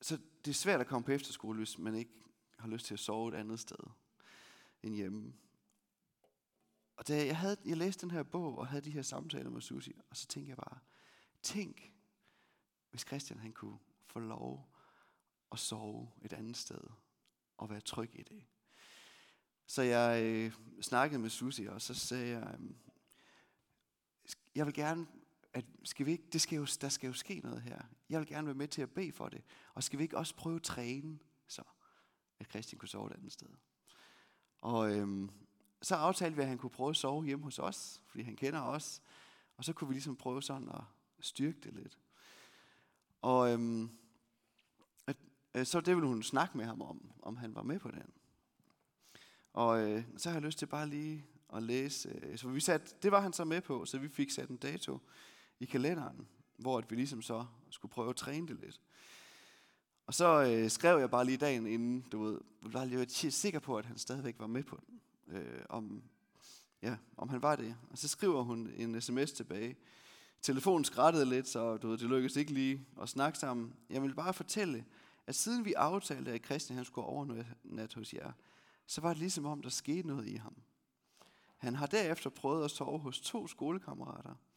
så 0.00 0.18
det 0.44 0.50
er 0.50 0.54
svært 0.54 0.80
at 0.80 0.86
komme 0.86 1.04
på 1.04 1.12
efterskole, 1.12 1.58
hvis 1.58 1.78
man 1.78 1.94
ikke 1.94 2.12
har 2.58 2.68
lyst 2.68 2.86
til 2.86 2.94
at 2.94 3.00
sove 3.00 3.28
et 3.28 3.34
andet 3.34 3.60
sted 3.60 3.90
end 4.82 4.94
hjemme. 4.94 5.34
Og 6.96 7.08
da 7.08 7.26
jeg, 7.26 7.38
havde, 7.38 7.56
jeg 7.64 7.76
læste 7.76 8.00
den 8.00 8.10
her 8.10 8.22
bog 8.22 8.58
og 8.58 8.66
havde 8.66 8.84
de 8.84 8.90
her 8.90 9.02
samtaler 9.02 9.50
med 9.50 9.60
Susi, 9.60 10.00
og 10.10 10.16
så 10.16 10.26
tænkte 10.26 10.50
jeg 10.50 10.56
bare, 10.56 10.78
tænk, 11.42 11.92
hvis 12.90 13.00
Christian 13.00 13.38
han 13.38 13.52
kunne 13.52 13.78
få 14.06 14.18
lov 14.18 14.74
at 15.52 15.58
sove 15.58 16.10
et 16.22 16.32
andet 16.32 16.56
sted 16.56 16.80
og 17.56 17.70
være 17.70 17.80
tryg 17.80 18.10
i 18.14 18.22
det. 18.22 18.44
Så 19.66 19.82
jeg 19.82 20.22
øh, 20.24 20.52
snakkede 20.80 21.20
med 21.20 21.30
Susi, 21.30 21.66
og 21.66 21.82
så 21.82 21.94
sagde 21.94 22.28
jeg, 22.28 22.58
øh, 22.60 22.70
jeg 24.54 24.66
vil 24.66 24.74
gerne 24.74 25.06
at 25.52 25.64
skal 25.84 26.06
vi 26.06 26.12
ikke, 26.12 26.24
det 26.32 26.40
skal 26.40 26.56
jo, 26.56 26.66
der 26.80 26.88
skal 26.88 27.06
jo 27.06 27.12
ske 27.12 27.40
noget 27.44 27.62
her. 27.62 27.80
Jeg 28.10 28.20
vil 28.20 28.28
gerne 28.28 28.46
være 28.46 28.54
med 28.54 28.68
til 28.68 28.82
at 28.82 28.90
bede 28.90 29.12
for 29.12 29.28
det. 29.28 29.42
Og 29.74 29.82
skal 29.82 29.98
vi 29.98 30.02
ikke 30.02 30.18
også 30.18 30.34
prøve 30.34 30.56
at 30.56 30.62
træne, 30.62 31.18
så 31.46 31.62
at 32.38 32.50
Christian 32.50 32.78
kunne 32.78 32.88
sove 32.88 33.10
et 33.10 33.16
andet 33.16 33.32
sted. 33.32 33.48
Og 34.60 34.96
øhm, 34.96 35.30
så 35.82 35.94
aftalte 35.94 36.36
vi, 36.36 36.42
at 36.42 36.48
han 36.48 36.58
kunne 36.58 36.70
prøve 36.70 36.90
at 36.90 36.96
sove 36.96 37.24
hjemme 37.24 37.44
hos 37.44 37.58
os, 37.58 38.02
fordi 38.06 38.22
han 38.22 38.36
kender 38.36 38.60
os. 38.60 39.02
Og 39.56 39.64
så 39.64 39.72
kunne 39.72 39.88
vi 39.88 39.94
ligesom 39.94 40.16
prøve 40.16 40.42
sådan 40.42 40.68
at 40.68 40.80
styrke 41.20 41.60
det 41.60 41.74
lidt. 41.74 41.98
Og 43.22 43.52
øhm, 43.52 43.90
at, 45.06 45.16
øh, 45.54 45.66
så 45.66 45.80
det 45.80 45.96
ville 45.96 46.08
hun 46.08 46.22
snakke 46.22 46.56
med 46.56 46.64
ham 46.64 46.82
om, 46.82 47.10
om 47.22 47.36
han 47.36 47.54
var 47.54 47.62
med 47.62 47.78
på 47.78 47.90
den. 47.90 48.12
Og 49.52 49.90
øh, 49.90 50.04
så 50.16 50.28
har 50.28 50.36
jeg 50.36 50.42
lyst 50.42 50.58
til 50.58 50.66
bare 50.66 50.88
lige 50.88 51.26
at 51.54 51.62
læse. 51.62 52.08
Øh, 52.22 52.38
så 52.38 52.48
vi 52.48 52.60
sat, 52.60 53.02
det 53.02 53.12
var 53.12 53.20
han 53.20 53.32
så 53.32 53.44
med 53.44 53.60
på, 53.60 53.84
så 53.84 53.98
vi 53.98 54.08
fik 54.08 54.30
sat 54.30 54.48
en 54.48 54.56
dato 54.56 54.98
i 55.60 55.64
kalenderen, 55.64 56.28
hvor 56.56 56.78
at 56.78 56.90
vi 56.90 56.96
ligesom 56.96 57.22
så 57.22 57.46
skulle 57.70 57.92
prøve 57.92 58.10
at 58.10 58.16
træne 58.16 58.48
det 58.48 58.60
lidt. 58.60 58.80
Og 60.06 60.14
så 60.14 60.44
øh, 60.44 60.70
skrev 60.70 60.98
jeg 60.98 61.10
bare 61.10 61.24
lige 61.24 61.36
dagen 61.36 61.66
inden, 61.66 62.00
du 62.00 62.22
ved, 62.22 62.40
jeg 62.62 62.72
var 62.72 62.84
lige 62.84 63.30
sikker 63.30 63.58
på, 63.58 63.76
at 63.76 63.86
han 63.86 63.98
stadigvæk 63.98 64.34
var 64.38 64.46
med 64.46 64.62
på 64.62 64.80
den. 64.86 65.00
Øh, 65.36 65.60
om, 65.68 66.02
ja, 66.82 66.96
om 67.16 67.28
han 67.28 67.42
var 67.42 67.56
det. 67.56 67.76
Og 67.90 67.98
så 67.98 68.08
skriver 68.08 68.42
hun 68.42 68.70
en 68.76 69.00
sms 69.00 69.32
tilbage. 69.32 69.76
Telefonen 70.42 70.84
skrættede 70.84 71.24
lidt, 71.24 71.48
så 71.48 71.76
du 71.76 71.88
ved, 71.88 71.98
det 71.98 72.08
lykkedes 72.08 72.36
ikke 72.36 72.52
lige 72.52 72.86
at 73.02 73.08
snakke 73.08 73.38
sammen. 73.38 73.74
Jeg 73.90 74.02
vil 74.02 74.14
bare 74.14 74.34
fortælle, 74.34 74.84
at 75.26 75.34
siden 75.34 75.64
vi 75.64 75.72
aftalte, 75.72 76.32
at 76.32 76.44
Christian 76.44 76.76
han 76.76 76.84
skulle 76.84 77.06
overnat 77.06 77.94
hos 77.94 78.14
jer, 78.14 78.32
så 78.86 79.00
var 79.00 79.08
det 79.08 79.18
ligesom 79.18 79.46
om, 79.46 79.62
der 79.62 79.70
skete 79.70 80.08
noget 80.08 80.26
i 80.26 80.36
ham. 80.36 80.56
Han 81.56 81.74
har 81.74 81.86
derefter 81.86 82.30
prøvet 82.30 82.64
at 82.64 82.70
sove 82.70 82.98
hos 82.98 83.20
to 83.20 83.46
skolekammerater– 83.46 84.34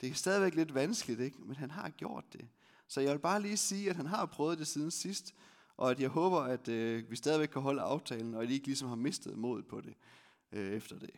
det 0.00 0.10
er 0.10 0.14
stadigvæk 0.14 0.54
lidt 0.54 0.74
vanskeligt, 0.74 1.20
ikke? 1.20 1.38
men 1.40 1.56
han 1.56 1.70
har 1.70 1.88
gjort 1.88 2.24
det. 2.32 2.48
Så 2.88 3.00
jeg 3.00 3.12
vil 3.12 3.18
bare 3.18 3.42
lige 3.42 3.56
sige, 3.56 3.90
at 3.90 3.96
han 3.96 4.06
har 4.06 4.26
prøvet 4.26 4.58
det 4.58 4.66
siden 4.66 4.90
sidst, 4.90 5.34
og 5.76 5.90
at 5.90 6.00
jeg 6.00 6.08
håber, 6.08 6.40
at 6.40 6.68
øh, 6.68 7.10
vi 7.10 7.16
stadigvæk 7.16 7.48
kan 7.48 7.62
holde 7.62 7.82
aftalen, 7.82 8.34
og 8.34 8.42
at 8.42 8.50
I 8.50 8.52
ikke 8.52 8.66
ligesom 8.66 8.88
har 8.88 8.96
mistet 8.96 9.38
modet 9.38 9.66
på 9.66 9.80
det 9.80 9.94
øh, 10.52 10.72
efter 10.72 10.98
det. 10.98 11.10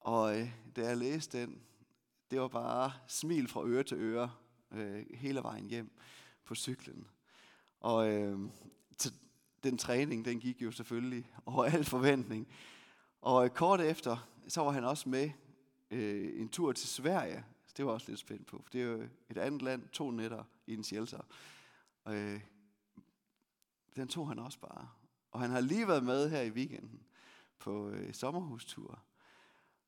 Og 0.00 0.40
øh, 0.40 0.50
da 0.76 0.82
jeg 0.82 0.96
læste 0.96 1.40
den, 1.40 1.60
det 2.30 2.40
var 2.40 2.48
bare 2.48 2.92
smil 3.06 3.48
fra 3.48 3.66
øre 3.66 3.82
til 3.82 3.96
øre 3.96 4.30
øh, 4.72 5.06
hele 5.14 5.42
vejen 5.42 5.68
hjem 5.68 5.90
på 6.44 6.54
cyklen. 6.54 7.06
Og 7.80 8.08
øh, 8.12 8.38
den 9.62 9.78
træning, 9.78 10.24
den 10.24 10.40
gik 10.40 10.62
jo 10.62 10.70
selvfølgelig 10.70 11.26
over 11.46 11.64
al 11.64 11.84
forventning. 11.84 12.48
Og 13.20 13.44
øh, 13.44 13.50
kort 13.50 13.80
efter, 13.80 14.28
så 14.48 14.60
var 14.60 14.70
han 14.70 14.84
også 14.84 15.08
med 15.08 15.30
øh, 15.90 16.40
en 16.40 16.48
tur 16.48 16.72
til 16.72 16.88
Sverige. 16.88 17.44
Det 17.76 17.86
var 17.86 17.92
også 17.92 18.08
lidt 18.08 18.20
spændt 18.20 18.46
på. 18.46 18.62
For 18.62 18.70
det 18.70 18.82
er 18.82 18.84
jo 18.84 19.08
et 19.30 19.38
andet 19.38 19.62
land, 19.62 19.88
to 19.88 20.10
nætter 20.10 20.44
i 20.66 20.74
en 20.74 20.84
shelter. 20.84 21.20
Øh, 22.08 22.40
den 23.96 24.08
tog 24.08 24.28
han 24.28 24.38
også 24.38 24.58
bare. 24.58 24.88
Og 25.30 25.40
han 25.40 25.50
har 25.50 25.60
lige 25.60 25.88
været 25.88 26.04
med 26.04 26.30
her 26.30 26.40
i 26.40 26.50
weekenden 26.50 27.00
på 27.58 27.90
øh, 27.90 28.14
sommerhustur. 28.14 29.02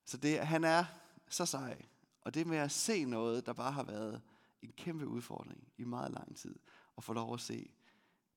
Så 0.04 0.16
det, 0.16 0.38
han 0.38 0.64
er 0.64 0.84
så 1.28 1.46
sej. 1.46 1.82
Og 2.20 2.34
det 2.34 2.46
med 2.46 2.58
at 2.58 2.72
se 2.72 3.04
noget, 3.04 3.46
der 3.46 3.52
bare 3.52 3.72
har 3.72 3.82
været 3.82 4.22
en 4.62 4.72
kæmpe 4.72 5.06
udfordring 5.06 5.68
i 5.78 5.84
meget 5.84 6.12
lang 6.12 6.36
tid, 6.36 6.54
og 6.96 7.04
få 7.04 7.12
lov 7.12 7.34
at 7.34 7.40
se, 7.40 7.70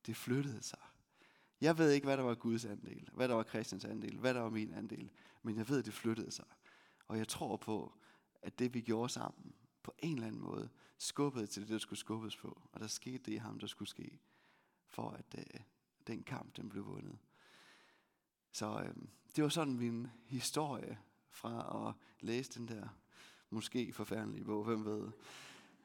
det 0.06 0.15
flyttede 0.15 0.63
sig. 0.63 0.80
Jeg 1.62 1.78
ved 1.78 1.91
ikke, 1.91 2.06
hvad 2.06 2.17
der 2.17 2.23
var 2.23 2.36
Guds 2.36 2.65
andel, 2.65 3.10
hvad 3.13 3.28
der 3.28 3.36
var 3.36 3.43
Christians 3.43 3.86
andel, 3.86 4.17
hvad 4.17 4.34
der 4.34 4.39
var 4.39 4.49
min 4.49 4.73
andel, 4.73 5.10
men 5.43 5.58
jeg 5.58 5.69
ved, 5.69 5.80
at 5.80 5.86
det 5.86 5.93
flyttede 5.93 6.32
sig. 6.32 6.45
Og 7.08 7.18
jeg 7.18 7.28
tror 7.28 7.58
på, 7.58 7.94
at 8.41 8.60
det 8.60 8.74
vi 8.74 8.82
gjorde 8.82 9.10
sammen, 9.10 9.56
på 9.84 9.94
en 10.00 10.13
eller 10.13 10.28
anden 10.28 10.41
måde, 10.41 10.70
skubbede 10.98 11.48
til 11.48 11.62
det, 11.62 11.70
der 11.70 11.78
skulle 11.78 12.00
skubbes 12.00 12.38
på. 12.38 12.62
Og 12.72 12.80
der 12.80 12.88
skete 12.88 13.18
det 13.18 13.32
i 13.32 13.36
ham, 13.36 13.60
der 13.60 13.68
skulle 13.68 13.89
ske. 13.89 14.20
for 14.88 15.10
at 15.10 15.36
øh, 15.38 15.60
den 16.08 16.24
kamp 16.24 16.58
den 16.58 16.70
blev 16.70 16.86
vundet. 16.86 17.18
Så 18.52 18.80
øh, 18.80 18.96
det 19.36 19.44
var 19.44 19.50
sådan 19.50 19.78
min 19.78 20.08
historie 20.26 21.00
fra 21.30 21.88
at 21.88 21.94
læse 22.20 22.60
den 22.60 22.68
der 22.68 22.88
måske 23.50 23.94
forfærdelige 23.94 24.46
bog, 24.46 24.63
hvem 24.63 24.86
ved. 24.86 25.12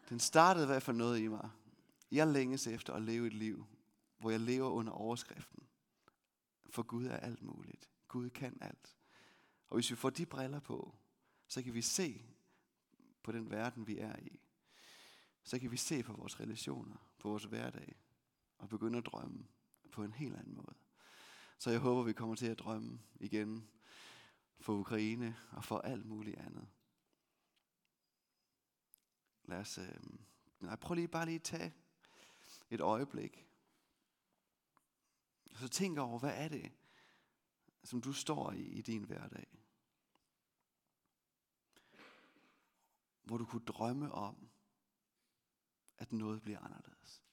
Den 0.09 0.21
startede 0.21 0.65
i 0.65 0.67
hvert 0.67 0.83
fald 0.83 0.97
noget 0.97 1.21
i 1.21 1.29
mig. 1.29 1.51
Jeg 2.11 2.27
længes 2.27 2.67
efter 2.67 2.93
at 2.93 3.03
leve 3.03 3.27
et 3.27 3.33
liv, 3.33 3.67
hvor 4.19 4.31
jeg 4.31 4.41
lever 4.41 4.71
under 4.71 4.93
overskriften. 4.93 5.63
For 6.71 6.83
Gud 6.83 7.07
er 7.07 7.17
alt 7.17 7.43
muligt. 7.43 7.91
Gud 8.09 8.31
kan 8.31 8.59
alt. 8.61 8.97
Og 9.69 9.77
hvis 9.77 9.91
vi 9.91 9.97
får 9.97 10.11
de 10.11 10.27
briller 10.27 10.61
på, 10.61 10.95
så 11.51 11.63
kan 11.63 11.75
vi 11.75 11.83
se 11.83 12.23
på 13.23 13.33
den 13.33 13.51
verden, 13.51 13.87
vi 13.87 13.99
er 13.99 14.17
i. 14.19 14.41
Så 15.43 15.59
kan 15.59 15.71
vi 15.71 15.77
se 15.77 16.03
på 16.03 16.13
vores 16.13 16.41
relationer, 16.41 16.97
på 17.19 17.29
vores 17.29 17.45
hverdag, 17.45 17.97
og 18.59 18.69
begynde 18.69 18.99
at 18.99 19.07
drømme 19.07 19.49
på 19.93 20.05
en 20.05 20.13
helt 20.13 20.37
anden 20.37 20.55
måde. 20.55 20.75
Så 21.59 21.71
jeg 21.71 21.81
håber, 21.81 22.03
vi 22.03 22.13
kommer 22.13 22.35
til 22.35 22.47
at 22.47 22.59
drømme 22.59 23.01
igen 23.21 23.71
for 24.61 24.73
Ukraine 24.73 25.37
og 25.51 25.65
for 25.65 25.79
alt 25.79 26.07
muligt 26.07 26.37
andet. 26.37 26.69
Lad 29.45 29.59
os, 29.59 29.79
øh, 29.79 30.01
nej, 30.61 30.77
prøv 30.77 30.95
lige 30.95 31.09
bare 31.09 31.27
lige 31.27 31.37
at 31.37 31.43
tage 31.43 31.75
et 32.71 32.81
øjeblik. 32.81 33.47
Så 35.55 35.69
tænk 35.69 35.99
over, 35.99 36.19
hvad 36.19 36.35
er 36.35 36.49
det, 36.49 36.73
som 37.85 38.01
du 38.01 38.13
står 38.13 38.53
i 38.53 38.63
i 38.63 38.83
din 38.83 39.05
hverdag? 39.05 39.60
Hvor 43.31 43.39
du 43.39 43.47
kunne 43.47 43.65
drømme 43.65 44.13
om, 44.13 44.51
at 45.97 46.13
noget 46.13 46.43
bliver 46.43 46.59
anderledes. 46.59 47.25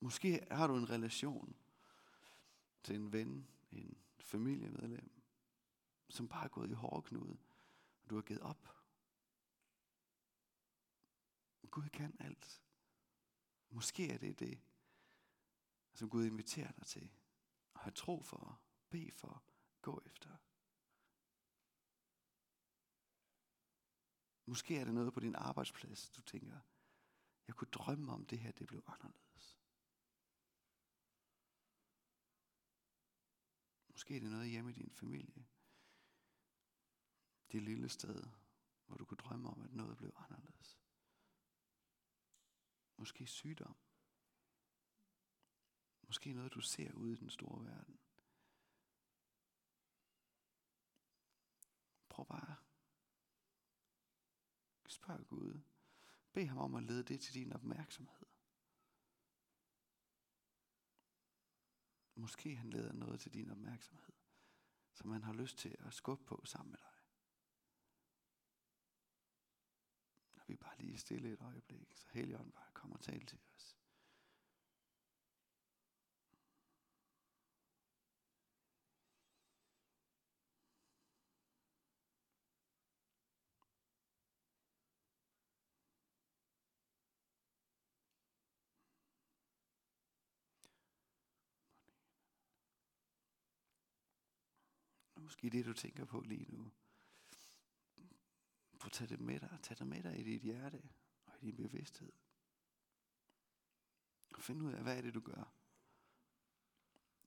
Måske 0.00 0.46
har 0.50 0.66
du 0.66 0.76
en 0.76 0.90
relation 0.90 1.56
til 2.82 2.94
en 2.94 3.12
ven, 3.12 3.48
en 3.70 4.04
familiemedlem, 4.18 5.22
som 6.08 6.28
bare 6.28 6.44
er 6.44 6.48
gået 6.48 6.70
i 6.70 6.74
hårdknude, 6.74 7.38
og 8.02 8.10
du 8.10 8.14
har 8.14 8.22
givet 8.22 8.42
op. 8.42 8.68
Gud 11.70 11.88
kan 11.88 12.16
alt. 12.20 12.62
Måske 13.70 14.12
er 14.12 14.18
det 14.18 14.38
det, 14.38 14.60
som 15.92 16.10
Gud 16.10 16.24
inviterer 16.24 16.72
dig 16.72 16.86
til. 16.86 17.10
At 17.74 17.80
have 17.80 17.92
tro 17.92 18.22
for, 18.22 18.60
bede 18.90 19.12
for, 19.12 19.44
gå 19.82 20.02
efter. 20.06 20.36
Måske 24.46 24.78
er 24.78 24.84
det 24.84 24.94
noget 24.94 25.12
på 25.12 25.20
din 25.20 25.34
arbejdsplads, 25.34 26.10
du 26.10 26.22
tænker, 26.22 26.60
jeg 27.46 27.54
kunne 27.54 27.70
drømme 27.70 28.12
om 28.12 28.26
det 28.26 28.38
her, 28.38 28.52
det 28.52 28.66
blev 28.66 28.82
anderledes. 28.86 29.60
Måske 33.88 34.16
er 34.16 34.20
det 34.20 34.30
noget 34.30 34.50
hjemme 34.50 34.70
i 34.70 34.74
din 34.74 34.90
familie. 34.90 35.46
Det 37.52 37.62
lille 37.62 37.88
sted, 37.88 38.22
hvor 38.86 38.96
du 38.96 39.04
kunne 39.04 39.16
drømme 39.16 39.48
om, 39.48 39.62
at 39.62 39.72
noget 39.72 39.96
blev 39.96 40.12
anderledes. 40.16 40.80
Måske 42.96 43.26
sygdom. 43.26 43.76
Måske 46.02 46.32
noget, 46.32 46.54
du 46.54 46.60
ser 46.60 46.92
ude 46.92 47.12
i 47.12 47.16
den 47.16 47.30
store 47.30 47.64
verden. 47.64 48.00
Prøv 52.08 52.26
bare. 52.26 52.65
Spørg 54.96 55.26
Gud. 55.26 55.60
Bed 56.32 56.46
ham 56.46 56.58
om 56.58 56.74
at 56.74 56.82
lede 56.82 57.02
det 57.02 57.20
til 57.20 57.34
din 57.34 57.52
opmærksomhed. 57.52 58.26
Måske 62.14 62.56
han 62.56 62.70
leder 62.70 62.92
noget 62.92 63.20
til 63.20 63.34
din 63.34 63.50
opmærksomhed, 63.50 64.14
som 64.92 65.10
han 65.10 65.22
har 65.22 65.32
lyst 65.32 65.58
til 65.58 65.76
at 65.78 65.94
skubbe 65.94 66.24
på 66.24 66.42
sammen 66.44 66.70
med 66.70 66.78
dig. 66.78 66.96
Når 70.36 70.44
vi 70.46 70.56
bare 70.56 70.78
lige 70.78 70.98
stille 70.98 71.32
et 71.32 71.40
øjeblik, 71.40 71.92
så 71.94 72.06
Helligånden 72.12 72.52
bare 72.52 72.72
kommer 72.72 72.96
og 72.96 73.02
taler 73.02 73.26
til 73.26 73.38
os. 73.54 73.76
Måske 95.26 95.50
det, 95.50 95.64
du 95.64 95.72
tænker 95.72 96.04
på 96.04 96.20
lige 96.20 96.52
nu. 96.52 96.72
Prøv 98.78 98.86
at 98.86 98.92
tage 98.92 99.08
det 99.08 99.20
med 99.20 99.40
dig. 99.40 99.58
Tag 99.62 99.78
det 99.78 99.86
med 99.86 100.02
dig 100.02 100.18
i 100.18 100.22
dit 100.22 100.42
hjerte 100.42 100.82
og 101.24 101.32
i 101.40 101.46
din 101.46 101.56
bevidsthed. 101.56 102.12
Og 104.34 104.42
find 104.42 104.62
ud 104.62 104.72
af, 104.72 104.82
hvad 104.82 104.98
er 104.98 105.02
det, 105.02 105.14
du 105.14 105.20
gør. 105.20 105.52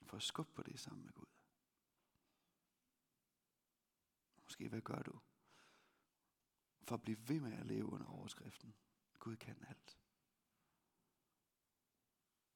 For 0.02 0.18
at 0.18 0.24
skubbe 0.24 0.52
på 0.54 0.64
det 0.64 0.80
sammen 0.80 1.04
med 1.04 1.14
Gud. 1.14 1.26
Måske, 4.44 4.70
hvad 4.70 4.82
gør 4.82 5.02
du? 5.02 5.20
For 6.84 6.96
at 6.96 7.02
blive 7.02 7.30
ved 7.30 7.40
med 7.40 7.54
at 7.54 7.66
leve 7.66 7.86
under 7.86 8.08
overskriften. 8.08 8.76
Gud 9.20 9.36
kan 9.36 9.64
alt. 9.68 9.98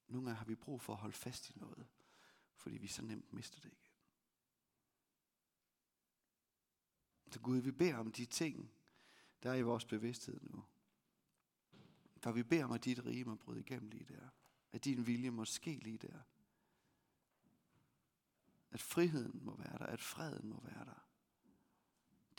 Nogle 0.07 0.25
gange 0.25 0.37
har 0.37 0.45
vi 0.45 0.55
brug 0.55 0.81
for 0.81 0.93
at 0.93 0.99
holde 0.99 1.15
fast 1.15 1.49
i 1.49 1.59
noget, 1.59 1.87
fordi 2.55 2.77
vi 2.77 2.87
så 2.87 3.01
nemt 3.01 3.33
mister 3.33 3.59
det 3.59 3.73
igen. 3.73 3.82
Så 7.33 7.39
Gud, 7.39 7.57
vi 7.57 7.71
beder 7.71 7.97
om 7.97 8.11
de 8.11 8.25
ting, 8.25 8.71
der 9.43 9.51
er 9.51 9.55
i 9.55 9.61
vores 9.61 9.85
bevidsthed 9.85 10.39
nu. 10.41 10.65
For 12.17 12.31
vi 12.31 12.43
beder 12.43 12.65
om, 12.65 12.71
at 12.71 12.85
dit 12.85 13.05
rige 13.05 13.25
må 13.25 13.35
bryde 13.35 13.59
igennem 13.59 13.89
lige 13.89 14.05
der. 14.05 14.29
At 14.71 14.85
din 14.85 15.07
vilje 15.07 15.31
må 15.31 15.45
ske 15.45 15.71
lige 15.75 15.97
der. 15.97 16.21
At 18.71 18.81
friheden 18.81 19.45
må 19.45 19.55
være 19.55 19.77
der. 19.77 19.85
At 19.85 20.01
freden 20.01 20.49
må 20.49 20.61
være 20.61 20.85
der. 20.85 21.07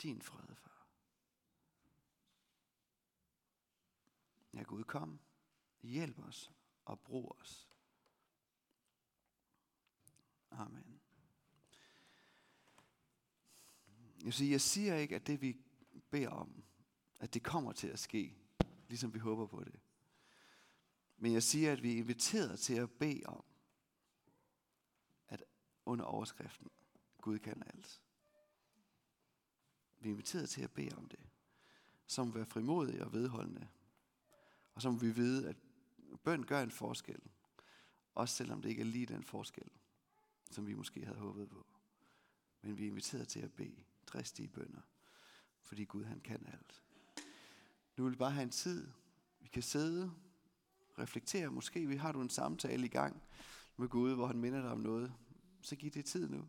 Din 0.01 0.21
fred, 0.21 0.55
far. 0.55 0.87
Ja, 4.53 4.63
Gud, 4.63 4.83
kom. 4.83 5.19
Hjælp 5.81 6.19
os 6.19 6.51
og 6.85 6.99
brug 6.99 7.35
os. 7.39 7.69
Amen. 10.51 10.94
Jeg, 14.25 14.33
sige, 14.33 14.51
jeg 14.51 14.61
siger 14.61 14.95
ikke, 14.95 15.15
at 15.15 15.27
det 15.27 15.41
vi 15.41 15.57
beder 16.09 16.29
om, 16.29 16.63
at 17.19 17.33
det 17.33 17.43
kommer 17.43 17.71
til 17.71 17.87
at 17.87 17.99
ske, 17.99 18.37
ligesom 18.87 19.13
vi 19.13 19.19
håber 19.19 19.47
på 19.47 19.63
det. 19.63 19.79
Men 21.17 21.33
jeg 21.33 21.43
siger, 21.43 21.71
at 21.71 21.83
vi 21.83 21.93
er 21.93 21.97
inviteret 21.97 22.59
til 22.59 22.73
at 22.73 22.91
bede 22.91 23.21
om, 23.25 23.43
at 25.27 25.43
under 25.85 26.05
overskriften, 26.05 26.67
Gud 27.21 27.39
kan 27.39 27.63
alt. 27.65 28.01
Vi 29.99 30.09
er 30.09 30.13
inviteret 30.13 30.49
til 30.49 30.61
at 30.61 30.71
bede 30.71 30.95
om 30.97 31.05
det. 31.05 31.19
Så 32.07 32.23
må 32.23 32.31
vi 32.31 32.35
være 32.35 32.45
frimodige 32.45 33.05
og 33.05 33.13
vedholdende. 33.13 33.67
Og 34.73 34.81
så 34.81 34.91
må 34.91 34.97
vi 34.97 35.11
vide, 35.11 35.49
at 35.49 35.57
bøn 36.23 36.43
gør 36.43 36.61
en 36.61 36.71
forskel. 36.71 37.21
Også 38.15 38.35
selvom 38.35 38.61
det 38.61 38.69
ikke 38.69 38.81
er 38.81 38.85
lige 38.85 39.05
den 39.05 39.23
forskel, 39.23 39.69
som 40.51 40.67
vi 40.67 40.73
måske 40.73 41.05
havde 41.05 41.19
håbet 41.19 41.49
på. 41.49 41.65
Men 42.61 42.77
vi 42.77 42.83
er 42.83 42.87
inviteret 42.87 43.27
til 43.27 43.39
at 43.39 43.53
bede 43.53 43.83
dristige 44.07 44.47
bønder, 44.47 44.81
fordi 45.61 45.83
Gud 45.83 46.03
han 46.03 46.19
kan 46.19 46.45
alt. 46.45 46.83
Nu 47.97 48.03
vil 48.03 48.11
vi 48.11 48.17
bare 48.17 48.31
have 48.31 48.43
en 48.43 48.49
tid, 48.49 48.87
vi 49.39 49.47
kan 49.47 49.63
sidde, 49.63 50.11
reflektere. 50.99 51.51
Måske 51.51 51.87
vi 51.87 51.95
har 51.95 52.11
du 52.11 52.21
en 52.21 52.29
samtale 52.29 52.85
i 52.85 52.89
gang 52.89 53.23
med 53.77 53.87
Gud, 53.87 54.15
hvor 54.15 54.27
han 54.27 54.41
minder 54.41 54.61
dig 54.61 54.71
om 54.71 54.79
noget. 54.79 55.13
Så 55.61 55.75
giv 55.75 55.91
det 55.91 56.05
tid 56.05 56.29
nu. 56.29 56.47